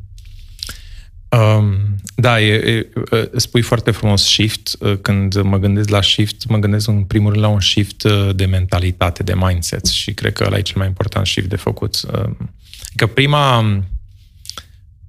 [1.37, 2.89] Um, da, e, e,
[3.35, 4.77] spui foarte frumos shift.
[5.01, 8.03] Când mă gândesc la shift, mă gândesc în primul rând la un shift
[8.35, 11.95] de mentalitate, de mindset și cred că ăla e cel mai important shift de făcut.
[12.95, 13.75] Că prima,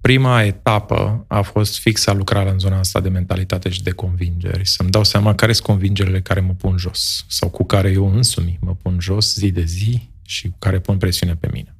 [0.02, 4.66] prima etapă a fost fix a lucra în zona asta de mentalitate și de convingeri.
[4.66, 8.58] Să-mi dau seama care sunt convingerile care mă pun jos sau cu care eu însumi
[8.60, 11.76] mă pun jos zi de zi și cu care pun presiune pe mine.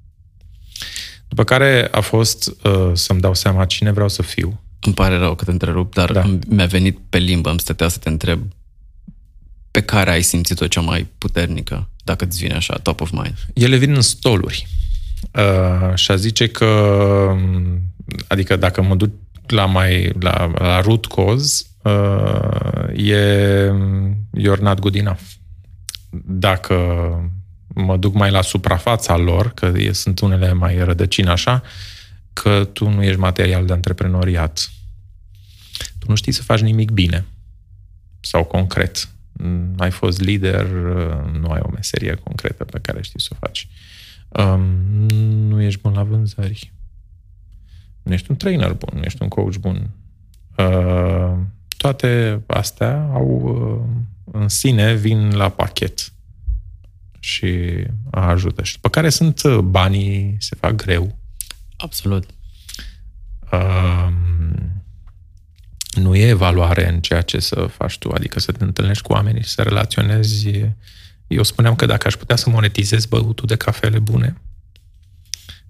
[1.29, 4.61] După care a fost uh, să-mi dau seama cine vreau să fiu.
[4.81, 6.39] Îmi pare rău că te întrerup, dar da.
[6.49, 8.41] mi-a venit pe limbă, îmi stătea să te întreb
[9.71, 13.35] pe care ai simțit-o cea mai puternică, dacă îți vine așa, top of mind.
[13.55, 14.67] Ele vin în stoluri.
[15.33, 16.67] Uh, și a zice că,
[18.27, 19.11] adică dacă mă duc
[19.47, 23.71] la mai la, la root cause, uh, e
[24.39, 25.21] you're not good enough.
[26.25, 26.75] Dacă
[27.75, 31.63] mă duc mai la suprafața lor, că sunt unele mai rădăcini așa,
[32.33, 34.71] că tu nu ești material de antreprenoriat.
[35.99, 37.25] Tu nu știi să faci nimic bine
[38.21, 39.09] sau concret.
[39.77, 40.67] Ai fost lider,
[41.41, 43.69] nu ai o meserie concretă pe care știi să o faci.
[44.29, 44.61] Um,
[45.49, 46.73] nu ești bun la vânzări.
[48.03, 49.91] Nu ești un trainer bun, nu ești un coach bun.
[50.57, 51.33] Uh,
[51.77, 56.13] toate astea au uh, în sine vin la pachet
[57.19, 58.63] și ajută.
[58.63, 61.17] Și după care sunt uh, banii, se fac greu.
[61.77, 62.31] Absolut.
[63.53, 64.33] Um,
[65.95, 69.43] nu e evaluare în ceea ce să faci tu, adică să te întâlnești cu oamenii
[69.43, 70.51] și să relaționezi.
[71.27, 74.37] Eu spuneam că dacă aș putea să monetizez băutul de cafele bune,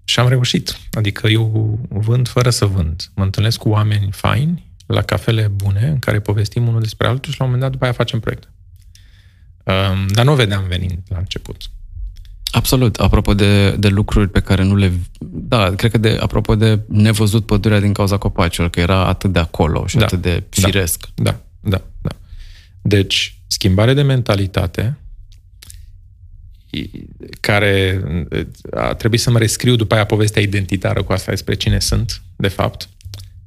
[0.04, 0.78] și am reușit.
[0.92, 3.10] Adică eu vând fără să vând.
[3.14, 7.38] Mă întâlnesc cu oameni faini, la cafele bune, în care povestim unul despre altul și
[7.38, 8.46] la un moment dat după aia facem proiecte.
[9.64, 11.62] Um, dar nu o vedeam venind la început.
[12.50, 12.96] Absolut.
[12.96, 14.92] Apropo de, de lucruri pe care nu le...
[15.20, 19.38] Da, cred că de, apropo de nevăzut pădurea din cauza copacilor, că era atât de
[19.38, 20.66] acolo și da, atât de da.
[20.66, 21.08] firesc.
[21.14, 22.10] Da, da, da.
[22.82, 24.96] Deci, schimbare de mentalitate
[27.40, 28.02] care
[28.70, 32.48] a trebuit să mă rescriu după aia povestea identitară cu asta despre cine sunt, de
[32.48, 32.88] fapt,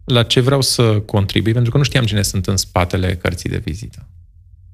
[0.03, 3.57] la ce vreau să contribui, pentru că nu știam cine sunt în spatele cărții de
[3.57, 4.07] vizită.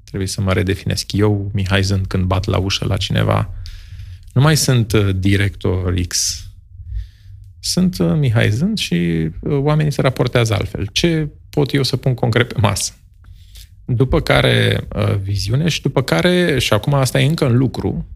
[0.04, 1.12] Trebuie să mă redefinesc.
[1.12, 3.54] Eu, Mihai Zând, când bat la ușă la cineva,
[4.34, 6.44] nu mai sunt uh, director X.
[7.60, 10.88] Sunt uh, Mihai Zând și uh, oamenii se raportează altfel.
[10.92, 12.94] Ce pot eu să pun concret pe masă?
[13.86, 14.88] După care
[15.22, 18.08] viziune și după care, și acum asta e încă în lucru,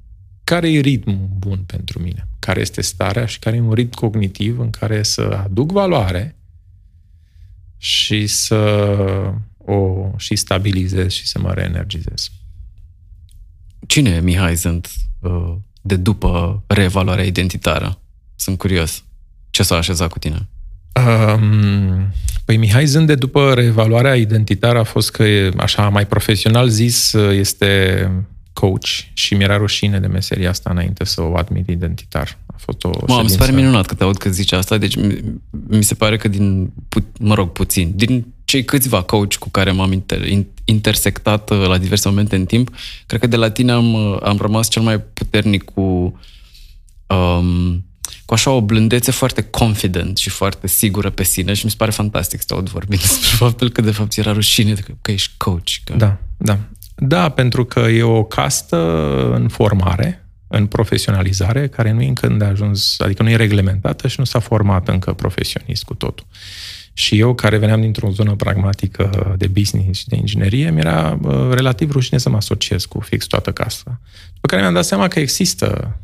[0.45, 2.27] care e ritmul bun pentru mine?
[2.39, 6.35] Care este starea și care e un ritm cognitiv în care să aduc valoare
[7.77, 8.55] și să
[9.57, 12.29] o și stabilizez și să mă reenergizez.
[13.87, 17.99] Cine e Mihai Zânt uh, de după reevaluarea identitară?
[18.35, 19.03] Sunt curios.
[19.49, 20.47] Ce s-a așezat cu tine?
[21.07, 22.11] Um,
[22.45, 28.09] păi Mihai Zânt de după reevaluarea identitară a fost că, așa mai profesional zis, este
[28.59, 32.37] coach și mi-era rușine de meseria asta înainte să o admit identitar.
[32.45, 34.95] A fost o Mă, mi se pare minunat că te aud că zici asta, deci
[35.67, 36.71] mi se pare că din,
[37.19, 40.21] mă rog, puțin, din cei câțiva coach cu care m-am inter,
[40.63, 42.75] intersectat uh, la diverse momente în timp,
[43.05, 46.19] cred că de la tine am, uh, am rămas cel mai puternic cu
[47.07, 47.85] um,
[48.25, 51.91] cu așa o blândețe foarte confident și foarte sigură pe sine și mi se pare
[51.91, 55.33] fantastic să te aud vorbind despre faptul că de fapt era rușine că, că ești
[55.37, 55.71] coach.
[55.83, 55.93] Că...
[55.93, 56.59] Da, da.
[56.95, 58.77] Da, pentru că e o castă
[59.33, 64.15] în formare, în profesionalizare, care nu e încă de ajuns, adică nu e reglementată și
[64.19, 66.25] nu s-a format încă profesionist cu totul.
[66.93, 71.19] Și eu, care veneam dintr-o zonă pragmatică de business și de inginerie, mi-era
[71.51, 73.99] relativ rușine să mă asociez cu fix toată casa.
[74.33, 75.97] După care mi-am dat seama că există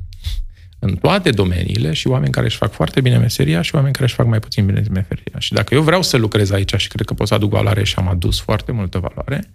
[0.79, 4.13] în toate domeniile și oameni care își fac foarte bine meseria și oameni care își
[4.13, 5.39] fac mai puțin bine meseria.
[5.39, 7.95] Și dacă eu vreau să lucrez aici și cred că pot să aduc valoare și
[7.97, 9.49] am adus foarte multă valoare,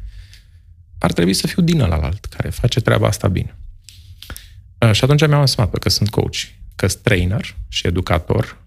[0.98, 3.56] ar trebui să fiu din alt care face treaba asta bine.
[4.78, 6.36] Uh, și atunci mi-am asumat că sunt coach,
[6.74, 8.64] că sunt trainer și educator.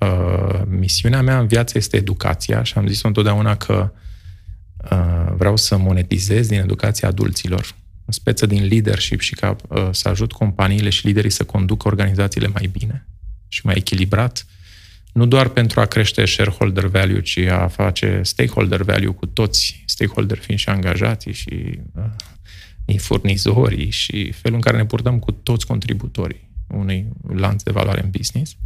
[0.00, 3.92] Uh, misiunea mea în viață este educația și am zis întotdeauna că
[4.90, 9.56] uh, vreau să monetizez din educația adulților, în speță din leadership și ca
[9.90, 13.06] să ajut companiile și liderii să conducă organizațiile mai bine
[13.48, 14.46] și mai echilibrat
[15.16, 20.38] nu doar pentru a crește shareholder value, ci a face stakeholder value cu toți, stakeholder
[20.38, 21.78] fiind și angajații și
[22.86, 28.02] uh, furnizorii și felul în care ne purtăm cu toți contributorii unui lanț de valoare
[28.02, 28.56] în business.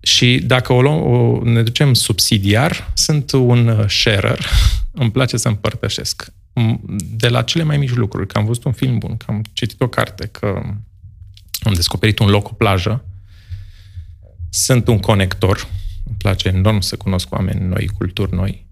[0.00, 4.46] Și dacă o, luăm, o ne ducem subsidiar, sunt un sharer,
[5.02, 6.32] îmi place să împărtășesc.
[7.16, 9.80] De la cele mai mici lucruri, că am văzut un film bun, că am citit
[9.80, 10.62] o carte, că
[11.62, 13.04] am descoperit un loc, o plajă,
[14.54, 15.68] sunt un conector
[16.04, 18.66] Îmi place enorm să cunosc oameni noi, culturi noi.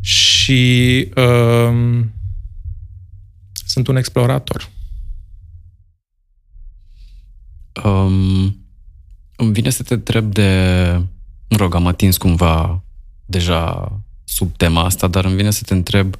[0.00, 2.00] Și uh,
[3.66, 4.70] sunt un explorator.
[7.84, 8.66] Um,
[9.36, 10.50] îmi vine să te întreb de...
[11.48, 12.82] Mă rog, am atins cumva
[13.26, 13.92] deja
[14.24, 16.16] sub tema asta, dar îmi vine să te întreb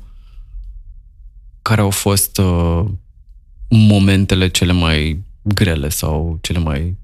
[1.63, 2.85] care au fost uh,
[3.69, 6.97] momentele cele mai grele sau cele mai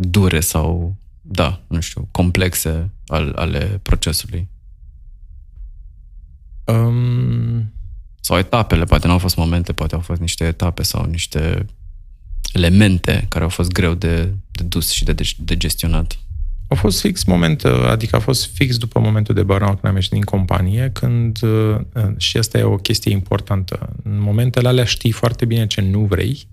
[0.00, 4.48] dure sau, da, nu știu, complexe al, ale procesului?
[6.64, 7.72] Um...
[8.20, 11.66] Sau etapele, poate nu au fost momente, poate au fost niște etape sau niște
[12.52, 16.18] elemente care au fost greu de, de dus și de, de gestionat.
[16.68, 20.10] A fost fix moment, adică a fost fix după momentul de burnout când am ieșit
[20.10, 21.80] din companie, când, uh,
[22.16, 26.48] și asta e o chestie importantă, în momentele alea știi foarte bine ce nu vrei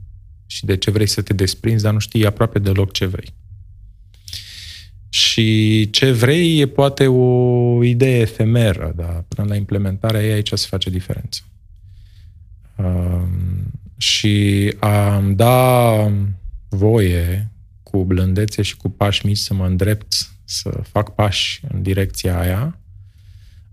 [0.46, 3.34] și de ce vrei să te desprinzi, dar nu știi aproape deloc ce vrei.
[5.10, 10.68] Și ce vrei e poate o idee efemeră, dar până la implementarea ei aici se
[10.70, 11.42] face diferență.
[12.76, 16.12] Um, și am da
[16.70, 17.52] voie
[17.84, 22.80] cu blândețe și cu pași mici să mă îndrept, să fac pași în direcția aia,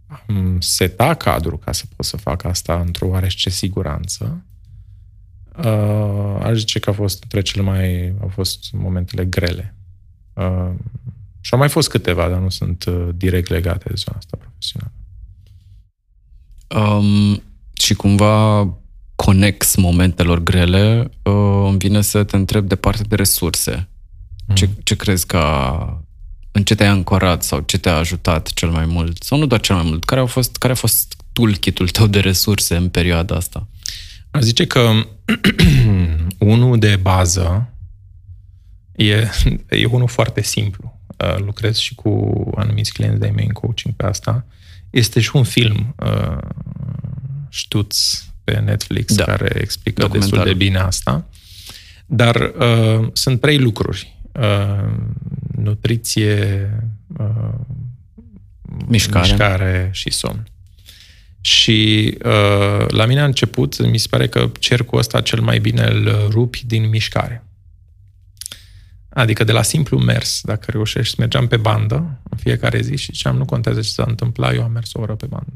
[0.07, 4.45] am seta cadrul ca să pot să fac asta într-o oarește siguranță.
[5.59, 9.76] Uh, aș zice că a fost între cele mai, au fost momentele grele.
[10.32, 10.70] Uh,
[11.40, 14.92] și au mai fost câteva, dar nu sunt uh, direct legate de zona asta profesională.
[16.68, 17.42] Um,
[17.72, 18.68] și cumva
[19.14, 23.88] conex momentelor grele, uh, îmi vine să te întreb de partea de resurse.
[24.46, 24.55] Mm.
[24.55, 25.40] Ce, ce crezi că
[26.53, 29.22] în ce te-ai ancorat sau ce te-a ajutat cel mai mult?
[29.22, 32.20] Sau nu doar cel mai mult, care, au fost, care a fost toolkit-ul tău de
[32.20, 33.68] resurse în perioada asta?
[34.33, 34.91] Aș zice că
[36.39, 37.72] unul de bază
[38.93, 39.28] e,
[39.68, 41.01] e unul foarte simplu.
[41.16, 44.47] Uh, lucrez și cu anumiți clienți de mei în coaching pe asta.
[44.91, 46.39] Este și un film, uh,
[47.49, 49.24] ștuț pe Netflix, da.
[49.24, 51.26] care explică destul de bine asta.
[52.07, 54.16] Dar uh, sunt trei lucruri.
[54.33, 54.93] Uh,
[55.57, 56.70] nutriție,
[57.18, 57.55] uh,
[58.87, 59.28] mișcare.
[59.28, 60.47] mișcare și somn.
[61.45, 65.82] Și uh, la mine a început, mi se pare că cercul ăsta cel mai bine
[65.82, 67.47] îl rupi din mișcare.
[69.09, 73.36] Adică de la simplu mers, dacă reușești, mergeam pe bandă în fiecare zi și ziceam,
[73.36, 75.53] nu contează ce s-a întâmplat, eu am mers o oră pe bandă.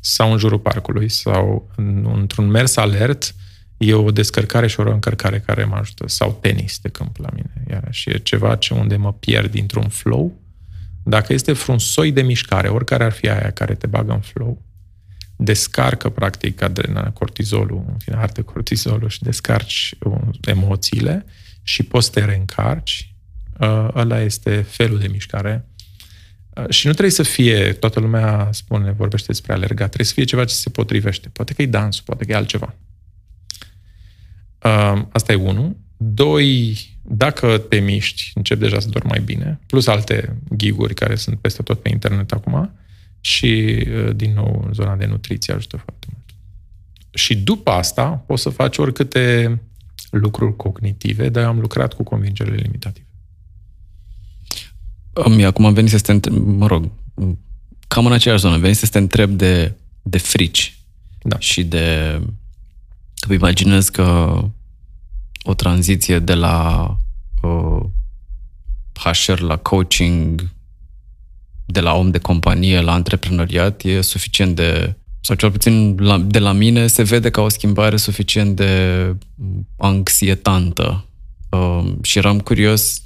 [0.00, 1.70] Sau în jurul parcului, sau
[2.14, 3.34] într-un mers alert,
[3.76, 6.08] e o descărcare și o încărcare care mă ajută.
[6.08, 7.52] Sau tenis de câmp la mine.
[7.70, 10.40] Iarăși e ceva ce unde mă pierd dintr-un flow.
[11.08, 14.62] Dacă este vreun soi de mișcare, oricare ar fi aia care te bagă în flow,
[15.36, 19.94] descarcă practic adrenalina, cortizolul, în fine, arde cortizolul și descarci
[20.44, 21.26] emoțiile
[21.62, 23.14] și poți să te reîncarci.
[23.60, 25.68] Uh, ăla este felul de mișcare.
[26.50, 30.24] Uh, și nu trebuie să fie, toată lumea spune, vorbește despre alergat, trebuie să fie
[30.24, 31.28] ceva ce se potrivește.
[31.28, 32.74] Poate că e dansul, poate că e altceva.
[34.62, 35.76] Uh, asta e unul.
[35.96, 36.78] Doi,
[37.08, 41.62] dacă te miști, încep deja să dormi mai bine, plus alte giguri care sunt peste
[41.62, 42.70] tot pe internet acum
[43.20, 46.24] și, uh, din nou, zona de nutriție ajută foarte mult.
[47.10, 49.58] Și după asta poți să faci oricâte
[50.10, 53.06] lucruri cognitive, dar am lucrat cu convingerile limitative.
[55.12, 56.90] Îmi, acum am venit să te întreb, mă rog,
[57.88, 60.78] cam în aceeași zonă, venit să te întreb de, de frici
[61.22, 61.38] da.
[61.38, 62.18] și de...
[63.26, 64.38] Că imaginez că
[65.46, 66.86] o tranziție de la
[67.42, 67.82] uh,
[68.92, 70.50] HR la coaching,
[71.66, 74.94] de la om de companie la antreprenoriat, e suficient de
[75.26, 79.14] sau cel puțin la, de la mine, se vede ca o schimbare suficient de
[79.76, 81.04] anxietantă.
[81.50, 83.02] Uh, și eram curios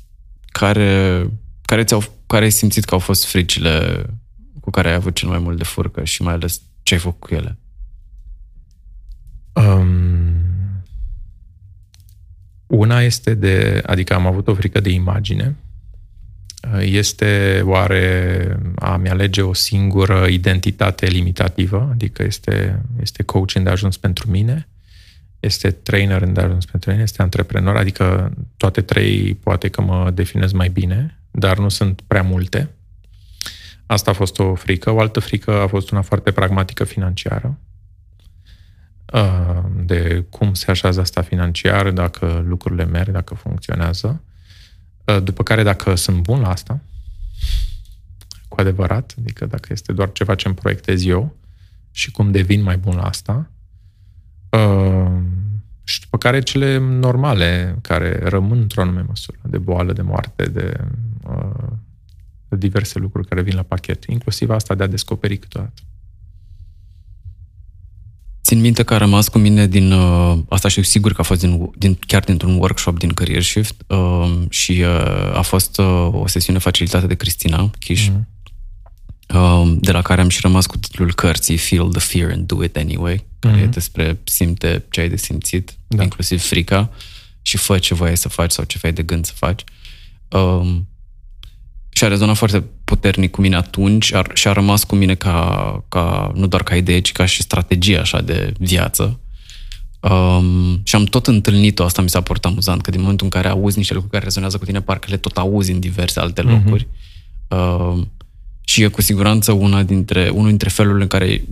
[0.47, 1.27] care,
[1.63, 4.05] care, ți-au, care ai simțit că au fost fricile
[4.61, 7.21] cu care ai avut cel mai mult de furcă și mai ales ce ai făcut
[7.21, 7.59] cu ele?
[9.53, 10.30] Um,
[12.71, 15.57] una este de, adică am avut o frică de imagine,
[16.81, 24.31] este oare a-mi alege o singură identitate limitativă, adică este, este coach de ajuns pentru
[24.31, 24.69] mine,
[25.41, 30.53] este trainer de ajuns pentru mine, este antreprenor, adică toate trei poate că mă definez
[30.53, 32.71] mai bine, dar nu sunt prea multe.
[33.87, 34.91] Asta a fost o frică.
[34.91, 37.59] O altă frică a fost una foarte pragmatică financiară,
[39.85, 44.21] de cum se așează asta financiar, dacă lucrurile merg, dacă funcționează.
[45.05, 46.81] Uh, după care, dacă sunt bun la asta,
[48.49, 51.37] cu adevărat, adică dacă este doar ceva ce îmi proiectez eu
[51.91, 53.51] și cum devin mai bun la asta,
[54.51, 55.21] uh,
[55.85, 60.81] și după care cele normale, care rămân într-o anume măsură, de boală, de moarte, de
[61.25, 61.69] uh,
[62.49, 65.83] diverse lucruri care vin la pachet, inclusiv asta de a descoperi câteodată.
[68.43, 71.41] Țin minte că a rămas cu mine din, uh, asta știu sigur că a fost
[71.41, 76.27] din, din, chiar dintr-un workshop din Career Shift uh, și uh, a fost uh, o
[76.27, 78.29] sesiune facilitată de Cristina Chiș, mm.
[79.35, 82.65] uh, de la care am și rămas cu titlul cărții Feel the Fear and Do
[82.65, 83.39] It Anyway, mm-hmm.
[83.41, 86.03] care e despre simte ce ai de simțit, da.
[86.03, 86.91] inclusiv frica,
[87.43, 89.65] și fă ce voiai să faci sau ce ai de gând să faci.
[90.29, 90.77] Uh,
[91.91, 96.33] și a rezonat foarte puternic cu mine atunci și a rămas cu mine ca, ca
[96.35, 99.21] nu doar ca idee, ci ca și strategie așa de viață.
[100.01, 103.49] Um, și am tot întâlnit-o, asta mi s-a părut amuzant, că din momentul în care
[103.49, 106.53] auzi niște lucruri care rezonează cu tine, parcă le tot auzi în diverse alte mhm.
[106.53, 106.85] locuri.
[106.85, 107.89] Mm-hmm.
[107.91, 108.11] Um,
[108.65, 111.45] și e cu siguranță una dintre, unul dintre felurile în care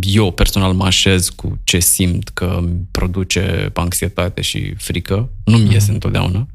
[0.00, 5.30] eu personal mă așez cu ce simt că îmi produce anxietate și frică.
[5.44, 5.92] Nu mi iese mm-hmm.
[5.92, 6.46] întotdeauna.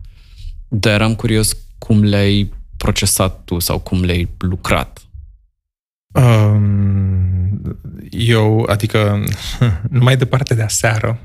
[0.67, 2.53] Dar eram curios cum le-ai
[2.83, 5.01] procesat tu sau cum le-ai lucrat?
[6.11, 7.77] Um,
[8.09, 9.23] eu, adică,
[9.99, 11.19] numai departe de aseară,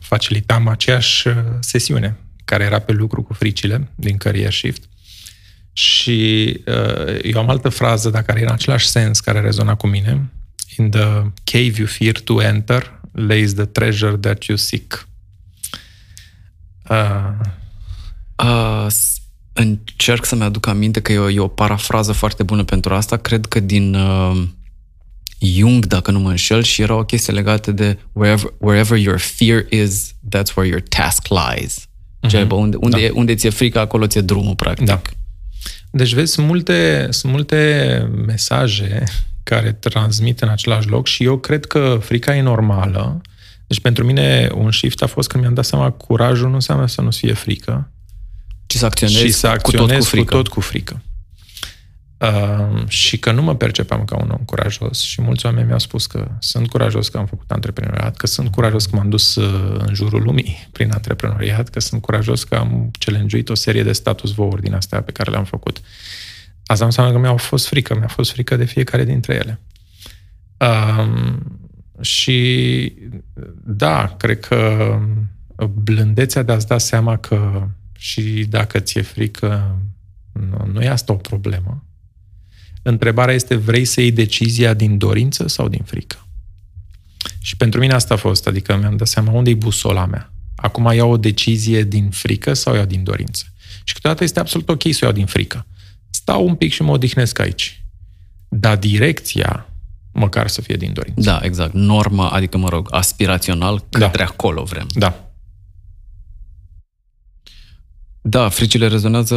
[0.00, 4.82] facilitam aceeași uh, sesiune care era pe lucru cu fricile din Career Shift
[5.72, 9.86] și uh, eu am altă frază, dar care e în același sens, care rezona cu
[9.86, 10.30] mine.
[10.78, 11.06] In the
[11.44, 15.08] cave you fear to enter, lays the treasure that you seek.
[16.88, 17.32] Uh,
[18.36, 18.86] uh,
[19.60, 23.16] încerc să-mi aduc aminte că e o, e o parafrază foarte bună pentru asta.
[23.16, 24.42] Cred că din uh,
[25.40, 29.66] Jung, dacă nu mă înșel, și era o chestie legată de wherever, wherever your fear
[29.68, 31.88] is, that's where your task lies.
[32.26, 32.46] Mm-hmm.
[32.46, 33.02] bă, unde, unde, da.
[33.02, 34.86] e, unde ți-e frică, acolo ți-e drumul, practic.
[34.86, 35.00] Da.
[35.90, 39.04] Deci, vezi, sunt multe, sunt multe mesaje
[39.42, 43.20] care transmit în același loc și eu cred că frica e normală.
[43.66, 46.86] Deci, pentru mine, un shift a fost când mi-am dat seama că curajul nu înseamnă
[46.86, 47.90] să nu fie frică,
[48.70, 50.24] și să acționezi, și să acționez cu, tot cu, frică.
[50.24, 51.02] cu tot cu frică.
[52.20, 56.06] Uh, și că nu mă percepam ca un om curajos și mulți oameni mi-au spus
[56.06, 59.94] că sunt curajos că am făcut antreprenoriat, că sunt curajos că m-am dus uh, în
[59.94, 64.62] jurul lumii prin antreprenoriat, că sunt curajos că am challenge o serie de status vouri
[64.62, 65.80] din astea pe care le-am făcut.
[66.64, 69.60] Asta înseamnă că mi-au fost frică, mi-a fost frică de fiecare dintre ele.
[70.56, 71.34] Uh,
[72.00, 72.92] și
[73.64, 74.98] da, cred că
[75.66, 77.68] blândețea de a-ți da seama că
[78.00, 79.78] și dacă ți-e frică,
[80.32, 81.84] nu, nu e asta o problemă.
[82.82, 86.26] Întrebarea este, vrei să iei decizia din dorință sau din frică?
[87.40, 90.32] Și pentru mine asta a fost, adică mi-am dat seama unde e busola mea.
[90.56, 93.44] Acum iau o decizie din frică sau iau din dorință?
[93.84, 95.66] Și câteodată este absolut ok să o iau din frică.
[96.10, 97.84] Stau un pic și mă odihnesc aici.
[98.48, 99.66] Dar direcția,
[100.12, 101.30] măcar să fie din dorință.
[101.30, 101.72] Da, exact.
[101.72, 104.30] Norma, adică, mă rog, aspirațional, către da.
[104.30, 104.86] acolo vrem.
[104.92, 105.29] Da.
[108.22, 109.36] Da, fricile rezonează,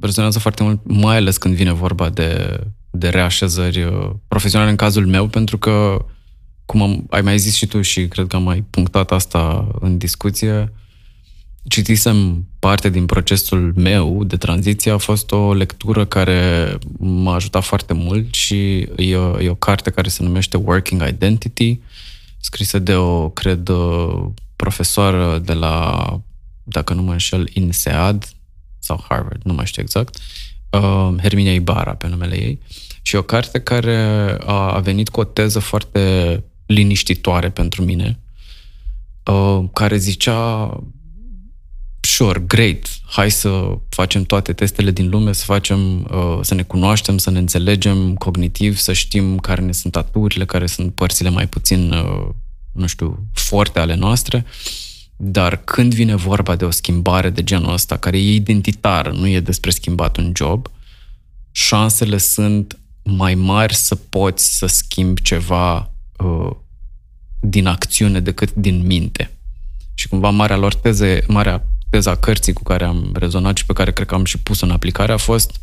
[0.00, 2.60] rezonează foarte mult, mai ales când vine vorba de,
[2.90, 6.04] de reașezări uh, profesionale în cazul meu, pentru că,
[6.64, 9.98] cum am, ai mai zis și tu și cred că am mai punctat asta în
[9.98, 10.72] discuție,
[11.68, 17.92] citisem parte din procesul meu de tranziție, a fost o lectură care m-a ajutat foarte
[17.92, 21.80] mult și e o, e o carte care se numește Working Identity,
[22.40, 23.70] scrisă de o, cred,
[24.56, 26.04] profesoară de la
[26.68, 28.34] dacă nu mă înșel, INSEAD
[28.78, 30.18] sau Harvard, nu mai știu exact,
[30.70, 32.58] uh, Herminia Ibarra pe numele ei,
[33.02, 33.96] și o carte care
[34.46, 38.18] a venit cu o teză foarte liniștitoare pentru mine,
[39.24, 40.70] uh, care zicea
[42.00, 47.18] sure, great, hai să facem toate testele din lume, să facem, uh, să ne cunoaștem,
[47.18, 51.94] să ne înțelegem cognitiv, să știm care ne sunt aturile, care sunt părțile mai puțin,
[52.72, 54.44] nu știu, forte ale noastre
[55.16, 59.40] dar când vine vorba de o schimbare de genul ăsta, care e identitară, nu e
[59.40, 60.70] despre schimbat un job,
[61.50, 66.50] șansele sunt mai mari să poți să schimbi ceva uh,
[67.40, 69.30] din acțiune decât din minte.
[69.94, 73.92] Și cumva marea lor teze, marea teza cărții cu care am rezonat și pe care
[73.92, 75.60] cred că am și pus în aplicare a fost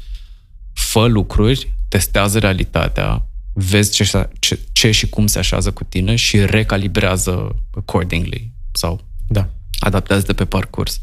[0.74, 6.46] fă lucruri, testează realitatea, vezi ce, ce, ce și cum se așează cu tine și
[6.46, 9.50] recalibrează accordingly sau da.
[9.80, 11.02] Adaptează pe parcurs.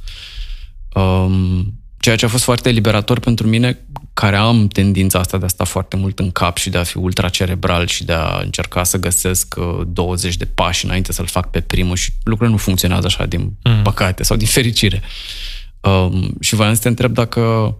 [0.95, 3.79] Um, ceea ce a fost foarte liberator pentru mine,
[4.15, 6.97] care am tendința asta de a sta foarte mult în cap și de a fi
[6.97, 9.55] ultracerebral și de a încerca să găsesc
[9.87, 13.57] 20 uh, de pași înainte să-l fac pe primul și lucrurile nu funcționează așa din
[13.65, 13.83] mm.
[13.83, 15.03] păcate sau din fericire.
[15.81, 17.75] Um, și voiam să te întreb dacă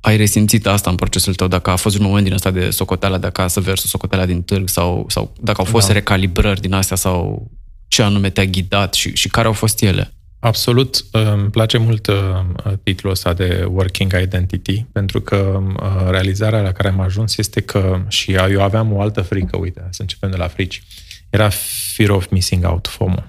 [0.00, 3.18] ai resimțit asta în procesul tău, dacă a fost un moment din ăsta de socoteala
[3.18, 5.92] de acasă versus socoteala din târg sau, sau dacă au fost da.
[5.92, 7.50] recalibrări din astea sau
[7.92, 10.12] ce anume te-a ghidat și, și care au fost ele?
[10.38, 11.04] Absolut.
[11.10, 12.14] Îmi place mult uh,
[12.82, 18.04] titlul ăsta de Working Identity, pentru că uh, realizarea la care am ajuns este că,
[18.08, 20.82] și eu aveam o altă frică, uite, să începem de la frici,
[21.30, 21.48] era
[21.94, 23.24] fear of missing out, FOMO.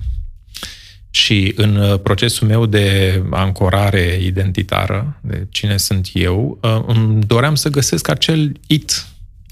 [1.10, 7.70] Și în uh, procesul meu de ancorare identitară, de cine sunt eu, îmi doream să
[7.70, 9.08] găsesc acel it.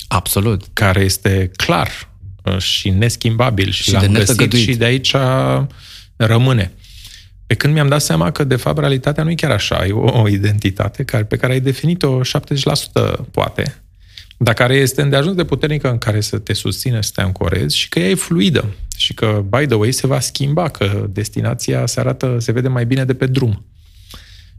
[0.07, 0.63] Absolut.
[0.73, 2.10] Care este clar
[2.57, 5.15] și neschimbabil și, și l-am de găsit și de aici
[6.15, 6.71] rămâne.
[7.47, 9.85] Pe când mi-am dat seama că, de fapt, realitatea nu e chiar așa.
[9.85, 12.25] E o, o identitate care, pe care ai definit-o 70%
[13.31, 13.81] poate,
[14.37, 17.89] dar care este îndeajuns de puternică în care să te susține, să te ancorezi și
[17.89, 21.99] că ea e fluidă și că, by the way, se va schimba, că destinația se
[21.99, 23.65] arată, se vede mai bine de pe drum.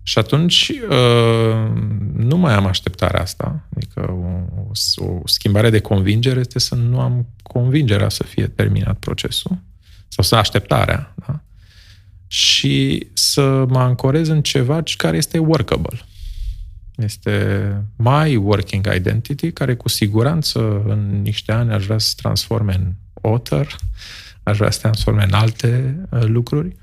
[0.02, 1.72] Și atunci uh,
[2.16, 3.68] nu mai am așteptarea asta.
[3.76, 9.58] Adică o, o schimbare de convingere este să nu am convingerea să fie terminat procesul
[10.08, 11.14] sau să așteptarea.
[11.26, 11.42] Da?
[12.32, 16.00] și să mă ancorez în ceva care este workable.
[16.96, 22.74] Este my working identity, care cu siguranță în niște ani aș vrea să se transforme
[22.74, 22.92] în
[23.22, 23.76] author,
[24.42, 26.81] aș vrea să se transforme în alte uh, lucruri, um,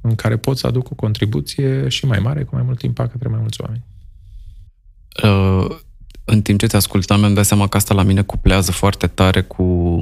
[0.00, 3.28] în care pot să aduc o contribuție și mai mare, cu mai mult impact către
[3.28, 3.84] mai mulți oameni.
[5.22, 5.76] Uh,
[6.24, 9.42] în timp ce te ascultam, mi-am dat seama că asta la mine cuplează foarte tare
[9.42, 9.98] cu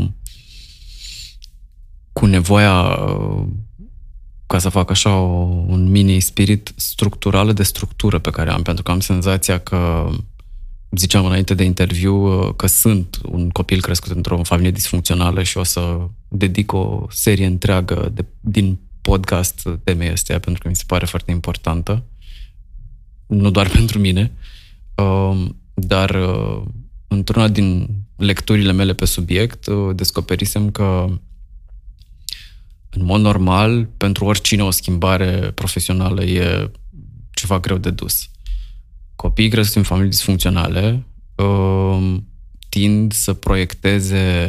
[2.13, 3.47] cu nevoia uh,
[4.47, 5.33] ca să fac așa o,
[5.67, 10.09] un mini spirit structural de structură pe care am, pentru că am senzația că
[10.91, 15.63] ziceam înainte de interviu uh, că sunt un copil crescut într-o familie disfuncțională și o
[15.63, 15.99] să
[16.29, 21.31] dedic o serie întreagă de, din podcast temei astea, pentru că mi se pare foarte
[21.31, 22.05] importantă.
[23.27, 24.33] Nu doar pentru mine,
[24.95, 26.17] uh, dar
[27.09, 31.07] într-una din lecturile mele pe subiect descoperisem că
[32.91, 36.71] în mod normal, pentru oricine o schimbare profesională e
[37.31, 38.29] ceva greu de dus.
[39.17, 42.29] Copiii crescut în familii disfuncționale um,
[42.69, 44.49] tind să proiecteze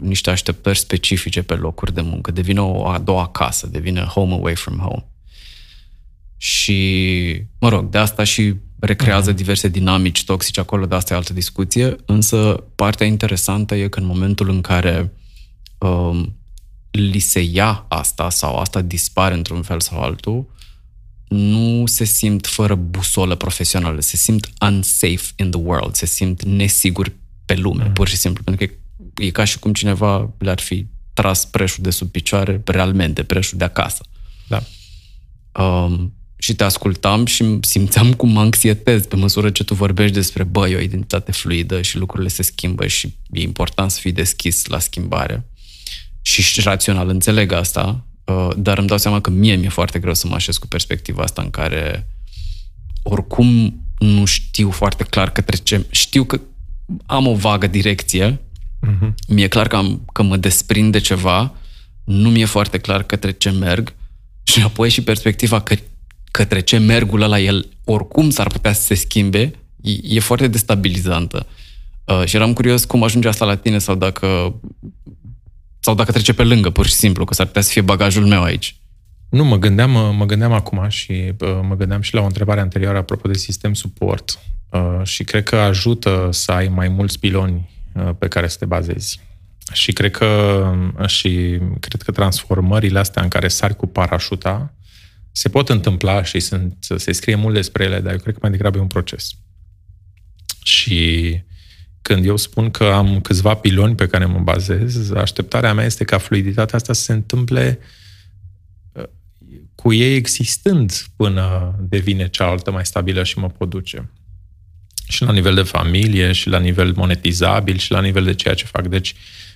[0.00, 2.30] niște așteptări specifice pe locuri de muncă.
[2.30, 5.04] Devine o a doua casă, devine home away from home.
[6.36, 9.36] Și, mă rog, de asta și recrează uh-huh.
[9.36, 14.06] diverse dinamici toxice acolo, de asta e altă discuție, însă partea interesantă e că în
[14.06, 15.12] momentul în care
[15.78, 16.36] um,
[16.90, 20.54] li se ia asta sau asta dispare într-un fel sau altul,
[21.28, 27.12] nu se simt fără busolă profesională, se simt unsafe in the world, se simt nesiguri
[27.46, 27.92] pe lume, mm.
[27.92, 28.72] pur și simplu, pentru că
[29.22, 33.64] e ca și cum cineva le-ar fi tras preșul de sub picioare, realmente, preșul de
[33.64, 34.04] acasă.
[34.48, 34.62] Da.
[35.62, 40.42] Um, și te ascultam și simțeam cum mă anxietez pe măsură ce tu vorbești despre,
[40.42, 44.78] băi, o identitate fluidă și lucrurile se schimbă și e important să fii deschis la
[44.78, 45.44] schimbare
[46.22, 50.26] și rațional înțeleg asta, uh, dar îmi dau seama că mie mi-e foarte greu să
[50.26, 52.08] mă așez cu perspectiva asta în care
[53.02, 55.86] oricum nu știu foarte clar către ce...
[55.90, 56.40] Știu că
[57.06, 58.40] am o vagă direcție,
[58.86, 59.12] uh-huh.
[59.28, 61.54] mi-e clar că, am, că mă desprinde ceva,
[62.04, 63.94] nu mi-e foarte clar către ce merg
[64.42, 65.74] și apoi și perspectiva că
[66.30, 71.46] către ce mergul la el oricum s-ar putea să se schimbe, e, e foarte destabilizantă.
[72.04, 74.54] Uh, și eram curios cum ajunge asta la tine sau dacă
[75.80, 78.42] sau dacă trece pe lângă, pur și simplu, că s-ar putea să fie bagajul meu
[78.42, 78.76] aici.
[79.28, 81.32] Nu, mă gândeam, mă gândeam acum și
[81.68, 84.55] mă gândeam și la o întrebare anterioară apropo de sistem suport uh,
[85.02, 89.20] și cred că ajută să ai mai mulți piloni uh, pe care să te bazezi.
[89.72, 90.26] Și cred că
[90.98, 94.74] uh, și cred că transformările astea în care sari cu parașuta
[95.32, 98.50] se pot întâmpla și sunt, se scrie mult despre ele, dar eu cred că mai
[98.50, 99.30] degrabă e un proces.
[100.62, 101.40] Și
[102.02, 106.18] când eu spun că am câțiva piloni pe care mă bazez, așteptarea mea este ca
[106.18, 107.78] fluiditatea asta să se întâmple
[108.92, 109.04] uh,
[109.74, 114.10] cu ei existând până devine cealaltă mai stabilă și mă pot duce.
[115.08, 118.64] Și la nivel de familie, și la nivel monetizabil, și la nivel de ceea ce
[118.64, 118.86] fac.
[118.86, 119.14] Deci,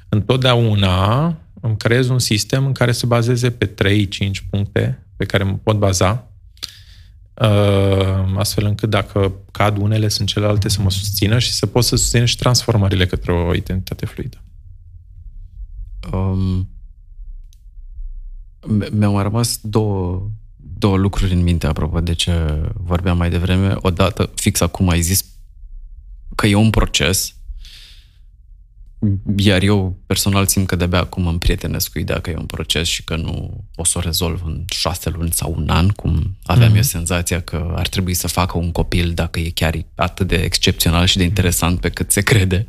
[0.08, 1.26] întotdeauna
[1.60, 5.78] îmi creez un sistem în care se bazeze pe 3-5 puncte pe care mă pot
[5.78, 6.30] baza
[7.40, 11.96] Uh, astfel încât dacă cad unele, sunt celelalte să mă susțină și să pot să
[11.96, 14.42] susțin și transformările către o identitate fluidă.
[16.12, 16.68] Um,
[18.90, 23.74] mi-au mai rămas două, două lucruri în minte apropo de ce vorbeam mai devreme.
[23.76, 25.24] Odată, fix acum ai zis
[26.40, 27.34] că e un proces
[29.36, 32.88] iar eu personal simt că de-abia acum îmi prietenesc cu ideea că e un proces
[32.88, 36.72] și că nu o să o rezolv în șase luni sau un an, cum aveam
[36.72, 36.76] mm-hmm.
[36.76, 41.06] eu senzația că ar trebui să facă un copil dacă e chiar atât de excepțional
[41.06, 42.66] și de interesant pe cât se crede.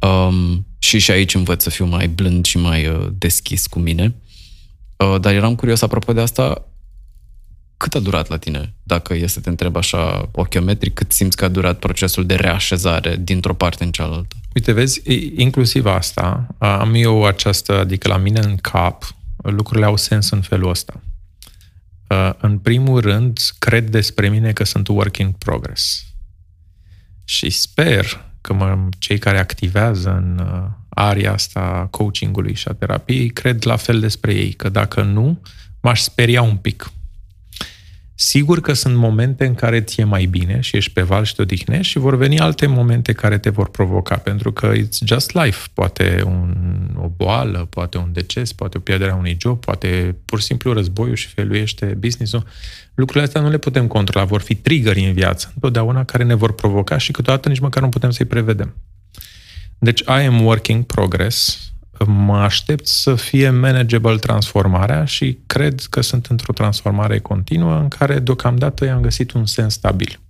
[0.00, 4.14] Um, și și aici învăț să fiu mai blând și mai uh, deschis cu mine.
[4.96, 6.68] Uh, dar eram curios apropo de asta,
[7.76, 8.74] cât a durat la tine?
[8.82, 13.16] Dacă e să te întreb așa ochiometric, cât simți că a durat procesul de reașezare
[13.16, 14.36] dintr-o parte în cealaltă?
[14.54, 15.02] Uite, vezi,
[15.36, 20.70] inclusiv asta, am eu această, adică la mine în cap, lucrurile au sens în felul
[20.70, 21.00] ăsta.
[22.38, 26.04] În primul rând, cred despre mine că sunt work in progress.
[27.24, 30.42] Și sper că mă, cei care activează în
[30.88, 35.40] aria asta coachingului și a terapiei cred la fel despre ei, că dacă nu,
[35.80, 36.90] m-aș speria un pic.
[38.18, 41.42] Sigur că sunt momente în care ți-e mai bine și ești pe val și te
[41.42, 45.68] odihnești și vor veni alte momente care te vor provoca, pentru că it's just life.
[45.74, 46.54] Poate un,
[47.02, 50.72] o boală, poate un deces, poate o pierdere a unui job, poate pur și simplu
[50.72, 52.46] războiul și feluiește business-ul.
[52.94, 56.52] Lucrurile astea nu le putem controla, vor fi triggeri în viață, întotdeauna care ne vor
[56.52, 58.74] provoca și câteodată nici măcar nu putem să-i prevedem.
[59.78, 61.70] Deci I am working progress,
[62.06, 68.18] mă aștept să fie manageable transformarea și cred că sunt într-o transformare continuă în care
[68.18, 70.20] deocamdată i-am găsit un sens stabil.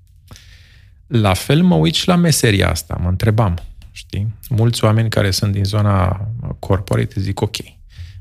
[1.06, 3.58] La fel mă uit și la meseria asta, mă întrebam,
[3.90, 4.34] știi?
[4.48, 7.56] Mulți oameni care sunt din zona corporate zic, ok,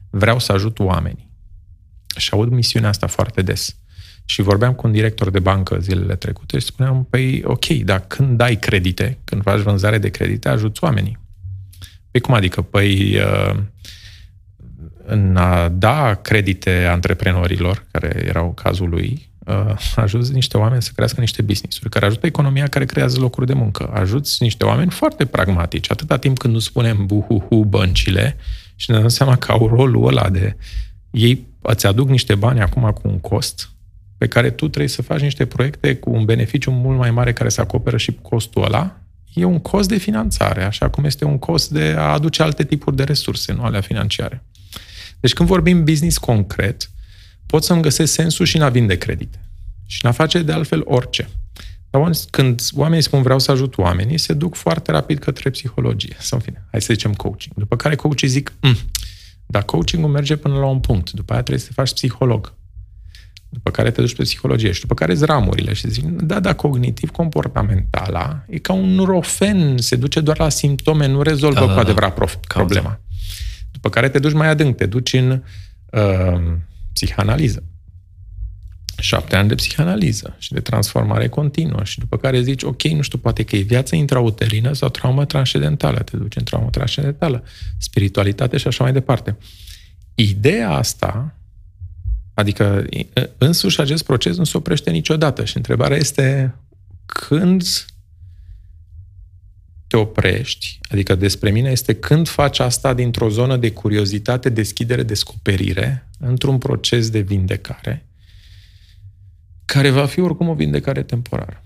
[0.10, 1.30] vreau să ajut oamenii.
[2.18, 3.76] Și aud misiunea asta foarte des.
[4.26, 8.38] Și vorbeam cu un director de bancă zilele trecute și spuneam, păi ok, dar când
[8.38, 11.18] dai credite, când faci vânzare de credite, ajuți oamenii.
[12.16, 12.61] Păi cum adică?
[12.61, 13.55] Păi uh,
[15.05, 21.20] în a da credite antreprenorilor, care erau cazul lui, uh, ajuți niște oameni să crească
[21.20, 23.91] niște business-uri, care ajută economia, care creează locuri de muncă.
[23.93, 28.38] Ajuți niște oameni foarte pragmatici, atâta timp când nu spunem buhuhu băncile
[28.76, 30.57] și ne dăm seama că au rolul ăla de
[31.11, 33.70] ei îți aduc niște bani acum cu un cost
[34.18, 37.49] pe care tu trebuie să faci niște proiecte cu un beneficiu mult mai mare care
[37.49, 38.99] să acoperă și costul ăla
[39.36, 42.96] e un cost de finanțare, așa cum este un cost de a aduce alte tipuri
[42.96, 44.44] de resurse, nu alea financiare.
[45.20, 46.90] Deci când vorbim business concret,
[47.46, 49.40] pot să-mi găsesc sensul și în a vinde credite.
[49.86, 51.30] Și în a face de altfel orice.
[51.90, 56.16] Dar când oamenii spun vreau să ajut oamenii, se duc foarte rapid către psihologie.
[56.20, 57.56] Sau în fine, hai să zicem coaching.
[57.56, 58.76] După care coachii zic, mm,
[59.46, 61.12] dar coachingul merge până la un punct.
[61.12, 62.54] După aia trebuie să te faci psiholog
[63.56, 66.53] după care te duci pe psihologie și după care îți ramurile și zici, da, da,
[66.53, 71.74] cognitiv-comportamentala e ca un rofen, se duce doar la simptome, nu rezolvă da, cu da,
[71.74, 71.80] da.
[71.80, 72.26] adevărat da.
[72.47, 72.99] problema.
[73.72, 75.41] După care te duci mai adânc, te duci în
[75.91, 76.41] uh,
[76.93, 77.64] psihanaliză.
[78.97, 83.18] Șapte ani de psihanaliză și de transformare continuă și după care zici, ok, nu știu,
[83.18, 87.43] poate că e viață intrauterină sau traumă transcendentală, te duci în traumă transcendentală,
[87.78, 89.38] spiritualitate și așa mai departe.
[90.16, 91.36] Ideea asta
[92.36, 92.86] Adică
[93.38, 96.56] însuși acest proces nu se oprește niciodată și întrebarea este
[97.06, 97.64] când
[99.88, 106.10] te oprești, adică despre mine este când faci asta dintr-o zonă de curiozitate, deschidere, descoperire,
[106.20, 108.06] într-un proces de vindecare,
[109.66, 111.64] care va fi oricum o vindecare temporară.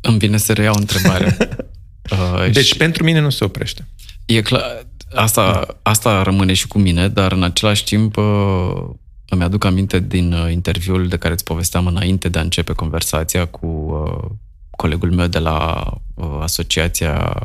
[0.00, 1.36] Îmi vine să reiau întrebarea.
[2.12, 2.76] uh, deci și...
[2.76, 3.86] pentru mine nu se oprește.
[4.24, 8.88] E clar, Asta, asta rămâne și cu mine, dar în același timp uh,
[9.28, 13.46] îmi aduc aminte din uh, interviul de care îți povesteam înainte de a începe conversația
[13.46, 14.30] cu uh,
[14.70, 15.92] colegul meu de la
[16.40, 17.42] Asociația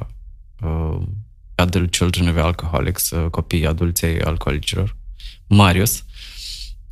[1.55, 4.95] Adult Children of Alcoholics, copiii adulței alcoolicilor,
[5.47, 6.03] Marius,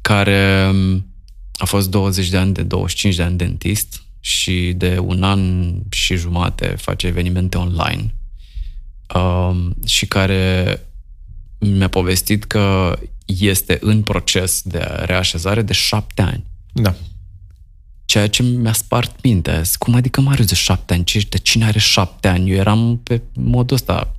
[0.01, 1.05] care um,
[1.53, 6.15] a fost 20 de ani, de 25 de ani dentist și de un an și
[6.15, 8.01] jumate face evenimente online.
[8.01, 8.22] um,
[9.86, 10.80] și care
[11.59, 16.45] mi-a povestit că este în proces de reașezare de șapte ani.
[16.74, 16.95] Da.
[18.05, 19.61] Ceea ce mi-a spart mintea.
[19.78, 21.03] Cum adică Marius de șapte ani?
[21.30, 22.49] De cine are șapte ani?
[22.49, 24.16] Eu eram pe modul ăsta.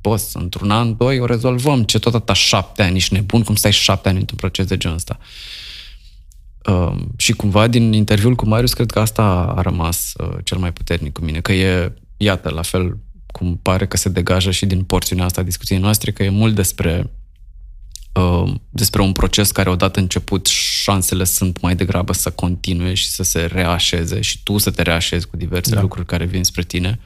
[0.00, 1.84] Boss, într-un an, doi, o rezolvăm.
[1.84, 2.96] Ce tot atâta șapte ani?
[2.96, 3.42] Ești nebun?
[3.42, 5.18] Cum stai șapte ani într-un proces de genul ăsta?
[6.68, 10.72] Uh, și cumva din interviul cu Marius, cred că asta a rămas uh, cel mai
[10.72, 11.40] puternic cu mine.
[11.40, 12.98] Că e, iată, la fel
[13.32, 16.54] cum pare că se degajă și din porțiunea asta a discuției noastre, că e mult
[16.54, 17.10] despre
[18.12, 23.22] uh, despre un proces care odată început șansele sunt mai degrabă să continue și să
[23.22, 25.80] se reașeze și tu să te reașezi cu diverse da.
[25.80, 27.00] lucruri care vin spre tine.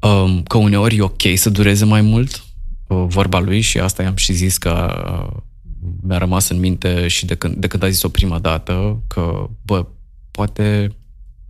[0.00, 2.44] Um, că uneori e ok să dureze mai mult,
[2.86, 5.42] uh, vorba lui și asta i-am și zis că uh,
[6.00, 9.86] mi-a rămas în minte și de când, de când a zis-o prima dată că, bă,
[10.30, 10.96] poate,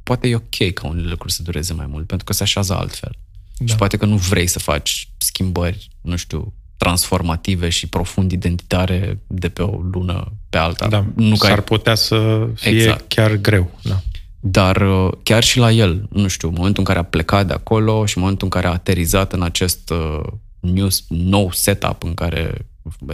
[0.03, 3.17] poate e ok ca unele lucruri să dureze mai mult, pentru că se așează altfel.
[3.59, 3.67] Da.
[3.67, 9.49] Și poate că nu vrei să faci schimbări, nu știu, transformative și profund identitare de
[9.49, 10.89] pe o lună pe alta.
[10.89, 11.63] Da, nu s-ar ai...
[11.63, 13.09] putea să fie exact.
[13.09, 13.79] chiar greu.
[13.83, 14.01] Da.
[14.41, 18.07] Dar uh, chiar și la el, nu știu, momentul în care a plecat de acolo
[18.07, 20.21] și momentul în care a aterizat în acest uh,
[20.61, 22.67] new, nou setup în care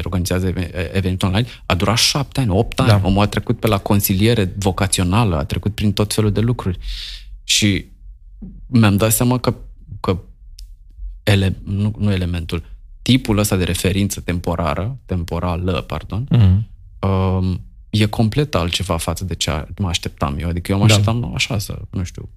[0.02, 2.88] organizează evenimente online, a durat șapte ani, opt ani.
[2.88, 3.00] Da.
[3.04, 6.78] Omul a trecut pe la consiliere vocațională, a trecut prin tot felul de lucruri.
[7.44, 7.86] Și
[8.66, 9.54] mi-am dat seama că,
[10.00, 10.18] că
[11.24, 12.64] ele, nu, nu elementul,
[13.02, 17.08] tipul ăsta de referință temporară, temporală, pardon, mm-hmm.
[17.08, 17.60] um,
[17.90, 20.48] e complet altceva față de ce mă așteptam eu.
[20.48, 20.94] Adică eu mă da.
[20.94, 22.28] așteptam așa să, nu știu,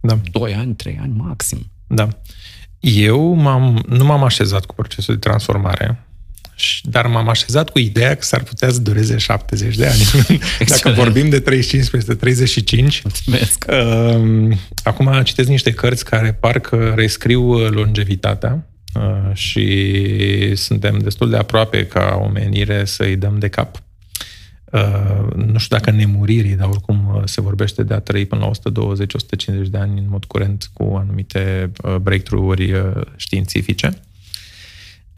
[0.00, 0.18] da.
[0.32, 1.70] 2 ani, 3 ani maxim.
[1.86, 2.08] Da.
[2.80, 6.06] Eu m-am, nu m-am așezat cu procesul de transformare,
[6.82, 10.38] dar m-am așezat cu ideea că s-ar putea să dureze 70 de ani.
[10.68, 13.02] Dacă vorbim de 35 peste 35.
[13.02, 13.64] Mulțumesc.
[13.68, 21.86] Uh, acum citesc niște cărți care parcă rescriu longevitatea uh, și suntem destul de aproape
[21.86, 23.82] ca omenire să-i dăm de cap.
[24.74, 28.72] Uh, nu știu dacă nemuririi, dar oricum uh, se vorbește de a trăi până la
[29.64, 32.80] 120-150 de ani în mod curent cu anumite uh, breakthrough-uri uh,
[33.16, 34.00] științifice.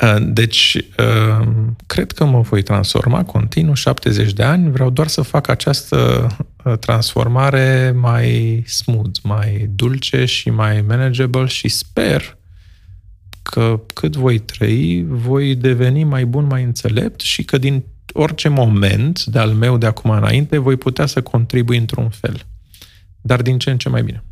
[0.02, 1.46] Uh, deci, uh,
[1.86, 4.70] cred că mă voi transforma continuu 70 de ani.
[4.70, 6.26] Vreau doar să fac această
[6.64, 12.36] uh, transformare mai smooth, mai dulce și mai manageable și sper
[13.42, 19.24] că cât voi trăi, voi deveni mai bun, mai înțelept și că din orice moment
[19.24, 22.46] de-al meu de acum înainte voi putea să contribui într-un fel.
[23.20, 24.24] Dar din ce în ce mai bine.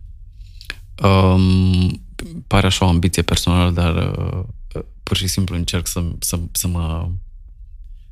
[1.02, 2.02] Um,
[2.46, 4.44] pare așa o ambiție personală, dar uh,
[5.02, 7.08] pur și simplu încerc să, să, să mă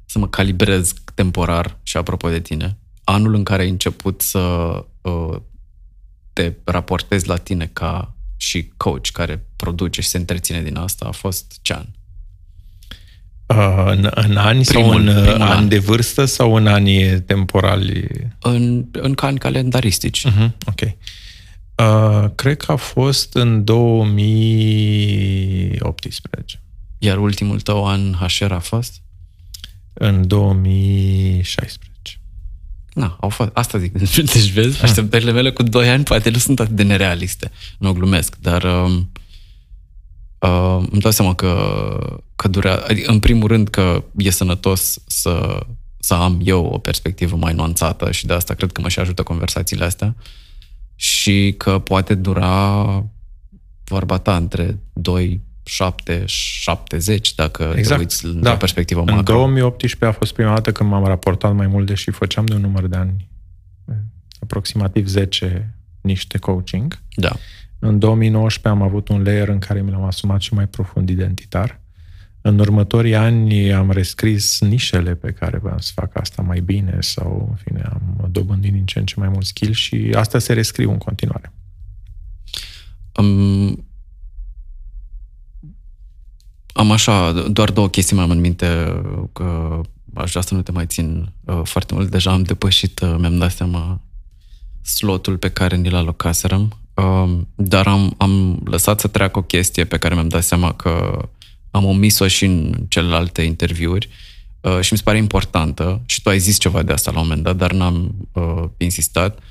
[0.06, 2.78] să mă calibrez temporar și apropo de tine.
[3.04, 4.38] Anul în care ai început să
[5.00, 5.36] uh,
[6.32, 11.10] te raportezi la tine ca și coach care produce și se întreține din asta a
[11.10, 11.86] fost ce an?
[13.46, 17.20] Uh, în, în ani primul, sau în uh, ani an de vârstă sau în ani
[17.20, 18.08] temporali?
[18.40, 20.26] În, în ani calendaristici.
[20.28, 20.80] Uh-huh, ok.
[21.82, 26.62] Uh, cred că a fost în 2018.
[26.98, 29.00] Iar ultimul tău an HR a fost?
[29.92, 32.20] În 2016.
[32.92, 33.92] Na, au fost, asta zic.
[34.32, 37.50] Deci vezi, așteptările mele cu 2 ani poate nu sunt atât de nerealiste.
[37.78, 39.00] Nu glumesc, dar uh,
[40.38, 42.84] uh, îmi dau seama că, că durează.
[42.88, 45.66] Adică, în primul rând că e sănătos să,
[45.98, 49.22] să am eu o perspectivă mai nuanțată și de asta cred că mă și ajută
[49.22, 50.14] conversațiile astea
[50.94, 53.06] și că poate dura
[53.84, 57.94] vorba ta între 2 7, 70, dacă exact.
[57.94, 58.50] te uiți da.
[58.50, 59.16] la perspectivă macro.
[59.16, 62.60] În 2018 a fost prima dată când m-am raportat mai mult, deși făceam de un
[62.60, 63.30] număr de ani,
[64.40, 67.02] aproximativ 10 niște coaching.
[67.14, 67.32] Da.
[67.78, 71.80] În 2019 am avut un layer în care mi l-am asumat și mai profund identitar.
[72.42, 77.46] În următorii ani am rescris nișele pe care vreau să fac asta mai bine sau,
[77.50, 80.90] în fine, am dobândit din ce în ce mai mult skill și asta se rescriu
[80.90, 81.52] în continuare.
[83.16, 83.86] Um,
[86.72, 88.66] am așa, doar două chestii mai am în minte
[89.32, 89.80] că
[90.14, 92.10] aș vrea să nu te mai țin uh, foarte mult.
[92.10, 94.00] Deja am depășit, uh, mi-am dat seama
[94.82, 99.98] slotul pe care ni-l alocaserăm, uh, dar am, am lăsat să treacă o chestie pe
[99.98, 101.18] care mi-am dat seama că
[101.72, 104.08] am omis-o și în celelalte interviuri
[104.60, 107.26] uh, și mi se pare importantă și tu ai zis ceva de asta la un
[107.26, 109.38] moment dat, dar n-am uh, insistat.
[109.38, 109.42] Uh,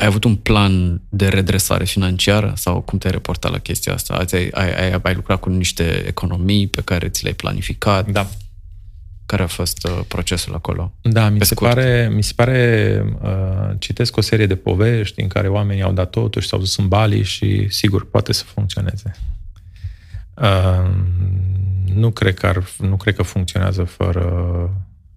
[0.00, 4.14] ai avut un plan de redresare financiară sau cum te-ai reportat la chestia asta?
[4.14, 8.10] Ați, ai, ai, ai lucrat cu niște economii pe care ți le-ai planificat?
[8.10, 8.28] Da.
[9.26, 10.92] Care a fost uh, procesul acolo?
[11.02, 15.48] Da, mi se, pare, mi se pare, uh, citesc o serie de povești în care
[15.48, 19.16] oamenii au dat totul și s-au dus în Bali și sigur poate să funcționeze.
[20.40, 20.90] Uh,
[21.94, 24.70] nu, cred că ar, nu cred că funcționează fără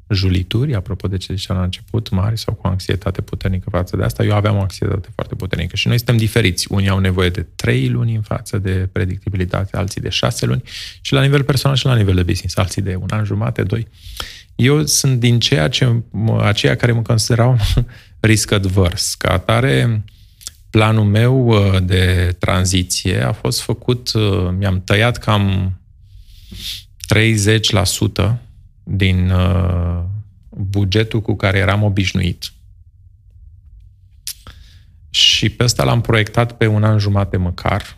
[0.09, 4.23] julituri, apropo de ce ziceam la început, mari sau cu anxietate puternică față de asta.
[4.23, 6.67] Eu aveam o anxietate foarte puternică și noi suntem diferiți.
[6.69, 10.63] Unii au nevoie de trei luni în față de predictibilitate, alții de șase luni
[11.01, 13.87] și la nivel personal și la nivel de business, alții de un an jumate, doi.
[14.55, 16.01] Eu sunt din ceea ce,
[16.41, 17.57] aceia care mă considerau
[18.19, 19.13] risc advers.
[19.13, 20.03] Ca atare,
[20.73, 25.73] planul meu uh, de tranziție a fost făcut, uh, mi-am tăiat cam
[28.25, 28.37] 30%
[28.83, 30.03] din uh,
[30.49, 32.53] bugetul cu care eram obișnuit.
[35.09, 37.97] Și pe ăsta l-am proiectat pe un an jumate măcar,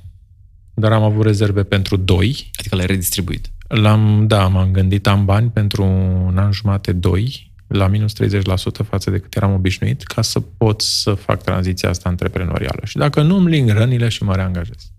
[0.74, 2.50] dar am avut rezerve pentru doi.
[2.60, 3.50] Adică l-ai redistribuit?
[3.68, 5.84] L-am, da, m-am gândit, am bani pentru
[6.26, 10.82] un an jumate, doi, la minus 30% față de cât eram obișnuit, ca să pot
[10.82, 12.82] să fac tranziția asta antreprenorială.
[12.84, 14.92] Și dacă nu, îmi ling rănile și mă reangajez.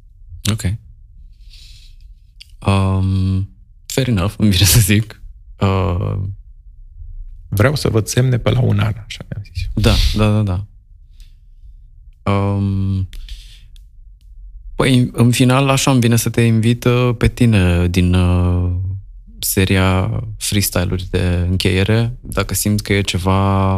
[0.52, 0.62] Ok.
[2.68, 3.48] Um,
[3.86, 5.22] fair enough, îmi vine să zic.
[5.60, 6.18] Uh,
[7.48, 10.64] Vreau să văd semne pe la un an, așa mi-am zis Da, da, da, da.
[12.32, 13.08] Um,
[14.74, 18.72] Păi, în final, așa îmi vine să te invit uh, pe tine din uh,
[19.38, 23.74] seria freestyle-uri de încheiere, dacă simți că e ceva,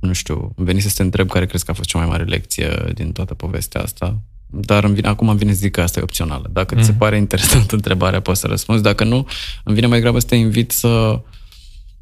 [0.00, 2.24] nu știu, îmi veni să te întreb care crezi că a fost cea mai mare
[2.24, 5.98] lecție din toată povestea asta, dar îmi vine, acum îmi vine să zic că asta
[6.00, 6.48] e opțională.
[6.52, 6.80] Dacă mm.
[6.80, 7.00] ți se mhm.
[7.00, 8.82] pare interesantă întrebarea, poți să răspunzi.
[8.82, 9.26] Dacă nu,
[9.64, 11.22] îmi vine mai degrabă să te invit să,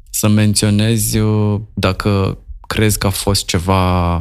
[0.09, 2.37] să menționezi uh, dacă
[2.67, 4.17] crezi că a fost ceva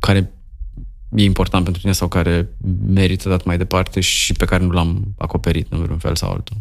[0.00, 0.32] care
[1.14, 2.48] e important pentru tine sau care
[2.86, 6.56] merită dat mai departe și pe care nu l-am acoperit în vreun fel sau altul.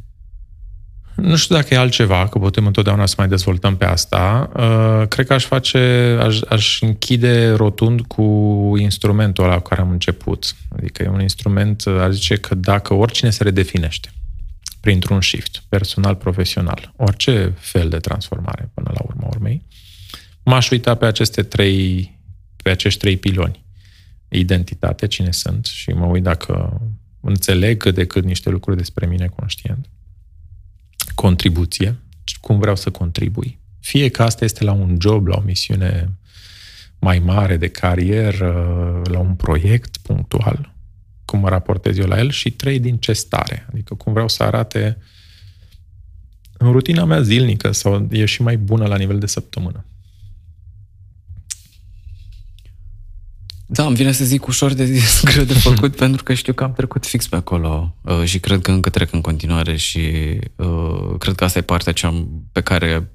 [1.16, 4.50] Nu știu dacă e altceva, că putem întotdeauna să mai dezvoltăm pe asta.
[4.56, 8.24] Uh, cred că aș face, aș, aș închide rotund cu
[8.78, 10.56] instrumentul ăla cu care am început.
[10.78, 14.10] Adică e un instrument, uh, aș zice că dacă oricine se redefinește
[14.80, 19.66] printr-un shift personal, profesional, orice fel de transformare până la urma urmei,
[20.44, 22.20] m-aș uita pe aceste trei,
[22.64, 23.66] pe acești trei piloni.
[24.28, 26.82] Identitate, cine sunt și mă uit dacă
[27.22, 29.88] înțeleg cât de cât niște lucruri despre mine conștient
[31.16, 31.96] contribuție,
[32.42, 33.60] cum vreau să contribui.
[33.80, 36.18] Fie că asta este la un job, la o misiune
[37.00, 40.74] mai mare de carieră, la un proiect punctual,
[41.26, 43.66] cum mă raportez eu la el și trei, din ce stare.
[43.72, 44.98] Adică cum vreau să arate
[46.58, 49.86] în rutina mea zilnică sau e și mai bună la nivel de săptămână.
[53.74, 56.64] Da, îmi vine să zic ușor de zis, greu de făcut, pentru că știu că
[56.64, 60.00] am trecut fix pe acolo uh, și cred că încă trec în continuare și
[60.56, 63.12] uh, cred că asta e partea cea pe care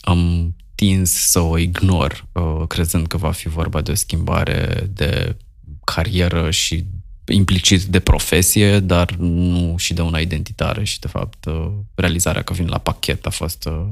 [0.00, 5.36] am tins să o ignor, uh, crezând că va fi vorba de o schimbare de
[5.84, 6.84] carieră și
[7.26, 12.52] implicit de profesie, dar nu și de una identitară și, de fapt, uh, realizarea că
[12.52, 13.86] vin la pachet a fost uh,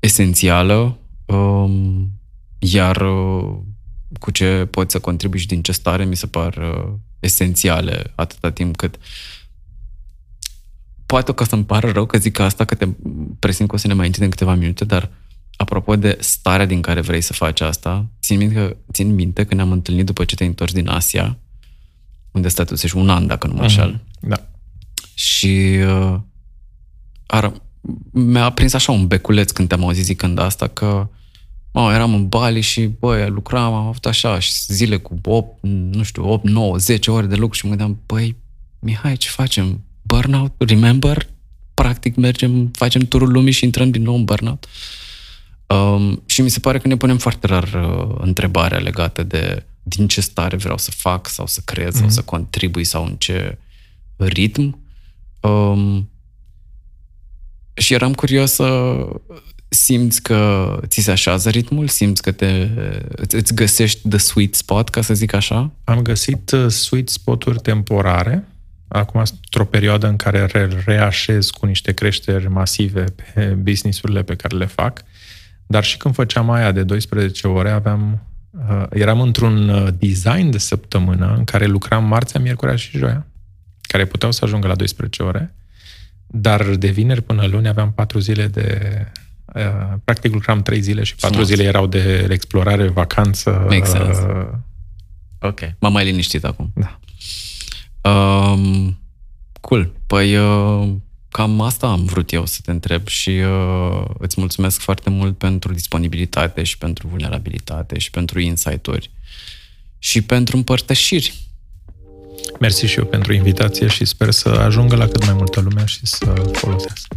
[0.00, 0.98] esențială.
[1.24, 2.12] Um,
[2.72, 3.56] iar uh,
[4.18, 8.50] cu ce poți să contribui și din ce stare mi se par uh, esențiale atâta
[8.50, 8.98] timp cât
[11.06, 12.88] poate că să-mi pară rău că zic asta, că te
[13.38, 15.10] presimt că o să ne mai întindem câteva minute, dar
[15.56, 19.54] apropo de starea din care vrei să faci asta, țin minte că, țin minte că
[19.54, 21.38] ne-am întâlnit după ce te-ai întors din Asia,
[22.30, 23.94] unde stătusei un an, dacă nu mă înșel.
[23.94, 24.20] Uh-huh.
[24.20, 24.48] Da.
[25.14, 26.20] Și uh,
[27.26, 27.52] ar,
[28.10, 31.06] mi-a prins așa un beculeț când te-am auzit zicând asta, că uh,
[31.76, 36.02] Oh, eram în Bali și, băi, lucram, am avut așa și zile cu 8, nu
[36.02, 38.36] știu, 8, 9, 10 ore de lucru și mă gândeam, băi,
[38.78, 39.84] Mihai, ce facem?
[40.02, 40.52] Burnout?
[40.58, 41.28] Remember?
[41.74, 44.66] Practic mergem, facem turul lumii și intrăm din nou în burnout.
[45.66, 50.08] Um, și mi se pare că ne punem foarte rar uh, întrebarea legată de din
[50.08, 51.96] ce stare vreau să fac sau să creez mm-hmm.
[51.96, 52.14] sau mhm.
[52.14, 53.58] să contribui sau în ce
[54.16, 54.78] ritm.
[55.40, 56.10] Um,
[57.74, 58.98] și eram curios să,
[59.74, 61.88] simți că ți se așează ritmul?
[61.88, 62.68] Simți că te,
[63.28, 65.70] îți găsești the sweet spot, ca să zic așa?
[65.84, 68.48] Am găsit uh, sweet spoturi temporare.
[68.88, 74.56] Acum, într-o perioadă în care re- reașez cu niște creșteri masive pe businessurile pe care
[74.56, 75.02] le fac,
[75.66, 80.58] dar și când făceam aia de 12 ore, aveam, uh, eram într-un uh, design de
[80.58, 83.26] săptămână în care lucram marțea, miercurea și joia,
[83.80, 85.54] care puteau să ajungă la 12 ore,
[86.26, 89.23] dar de vineri până luni aveam patru zile de Uh,
[90.04, 91.48] practic lucram trei zile și patru Frumos.
[91.48, 93.50] zile erau de explorare, vacanță.
[93.68, 94.20] Make sense.
[94.20, 94.46] Uh,
[95.40, 95.60] ok.
[95.78, 96.72] M-am mai liniștit acum.
[96.74, 96.98] Da.
[98.10, 98.98] Um,
[99.60, 99.92] cool.
[100.06, 100.88] Păi uh,
[101.28, 105.72] cam asta am vrut eu să te întreb și uh, îți mulțumesc foarte mult pentru
[105.72, 109.10] disponibilitate și pentru vulnerabilitate și pentru insight-uri
[109.98, 111.34] și pentru împărtășiri.
[112.60, 116.06] Mersi și eu pentru invitație și sper să ajungă la cât mai multă lume și
[116.06, 117.16] să folosească.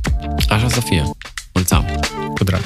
[0.49, 1.03] Așa să fie.
[1.57, 1.99] Mulțumim!
[2.33, 2.61] Cu drag!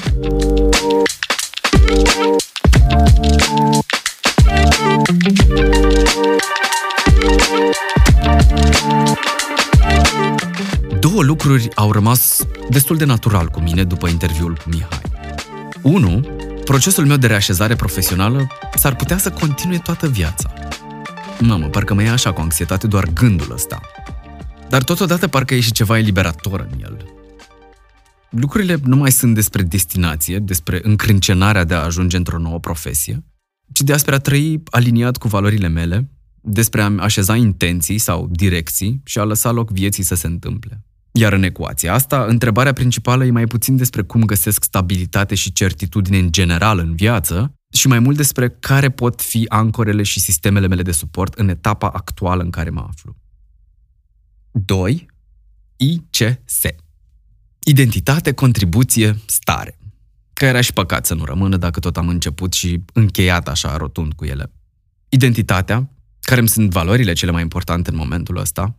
[11.00, 15.00] Două lucruri au rămas destul de natural cu mine după interviul cu Mihai.
[15.82, 16.20] Unu,
[16.64, 20.52] procesul meu de reașezare profesională s-ar putea să continue toată viața.
[21.40, 23.80] Mamă, parcă mă ia așa cu anxietate doar gândul ăsta.
[24.68, 27.11] Dar totodată parcă e și ceva eliberator în el
[28.32, 33.24] lucrurile nu mai sunt despre destinație, despre încrâncenarea de a ajunge într-o nouă profesie,
[33.72, 36.10] ci despre a trăi aliniat cu valorile mele,
[36.40, 40.84] despre a așeza intenții sau direcții și a lăsa loc vieții să se întâmple.
[41.12, 46.18] Iar în ecuația asta, întrebarea principală e mai puțin despre cum găsesc stabilitate și certitudine
[46.18, 50.82] în general în viață, și mai mult despre care pot fi ancorele și sistemele mele
[50.82, 53.16] de suport în etapa actuală în care mă aflu.
[54.50, 55.06] 2.
[55.76, 56.62] ICS
[57.64, 59.78] Identitate, contribuție, stare.
[60.32, 64.12] Că era și păcat să nu rămână dacă tot am început și încheiat așa rotund
[64.12, 64.52] cu ele.
[65.08, 65.90] identitatea,
[66.20, 68.76] care îmi sunt valorile cele mai importante în momentul ăsta,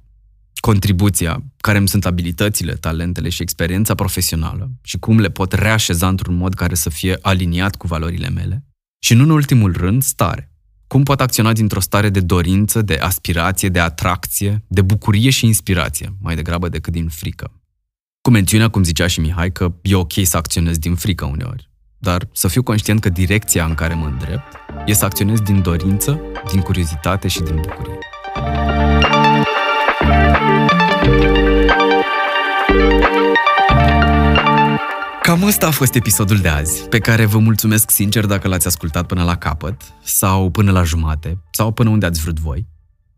[0.60, 6.36] contribuția, care îmi sunt abilitățile, talentele și experiența profesională și cum le pot reașeza într-un
[6.36, 8.64] mod care să fie aliniat cu valorile mele.
[9.00, 10.52] Și nu în ultimul rând, stare.
[10.88, 16.16] Cum pot acționa dintr-o stare de dorință, de aspirație, de atracție, de bucurie și inspirație,
[16.22, 17.52] mai degrabă decât din frică.
[18.24, 22.28] Cu mențiunea, cum zicea și Mihai, că e ok să acționez din frică uneori, dar
[22.32, 24.56] să fiu conștient că direcția în care mă îndrept
[24.86, 26.20] e să acționez din dorință,
[26.52, 27.98] din curiozitate și din bucurie.
[35.22, 39.06] Cam ăsta a fost episodul de azi, pe care vă mulțumesc sincer dacă l-ați ascultat
[39.06, 42.68] până la capăt, sau până la jumate, sau până unde ați vrut voi.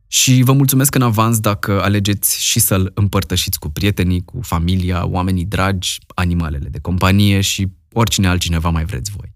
[0.08, 5.46] Și vă mulțumesc în avans dacă alegeți și să-l împărtășiți cu prietenii, cu familia, oamenii
[5.46, 9.34] dragi, animalele de companie și oricine altcineva mai vreți voi.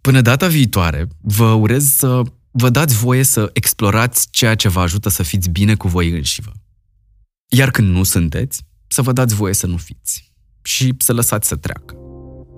[0.00, 5.08] Până data viitoare, vă urez să vă dați voie să explorați ceea ce vă ajută
[5.08, 6.52] să fiți bine cu voi înșivă.
[7.48, 10.32] Iar când nu sunteți, să vă dați voie să nu fiți
[10.62, 11.94] și să lăsați să treacă.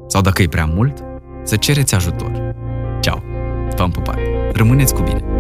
[0.09, 1.03] Sau dacă e prea mult,
[1.45, 2.55] să cereți ajutor.
[3.01, 3.23] Ceau!
[3.77, 4.19] V-am pupat!
[4.53, 5.38] Rămâneți cu bine!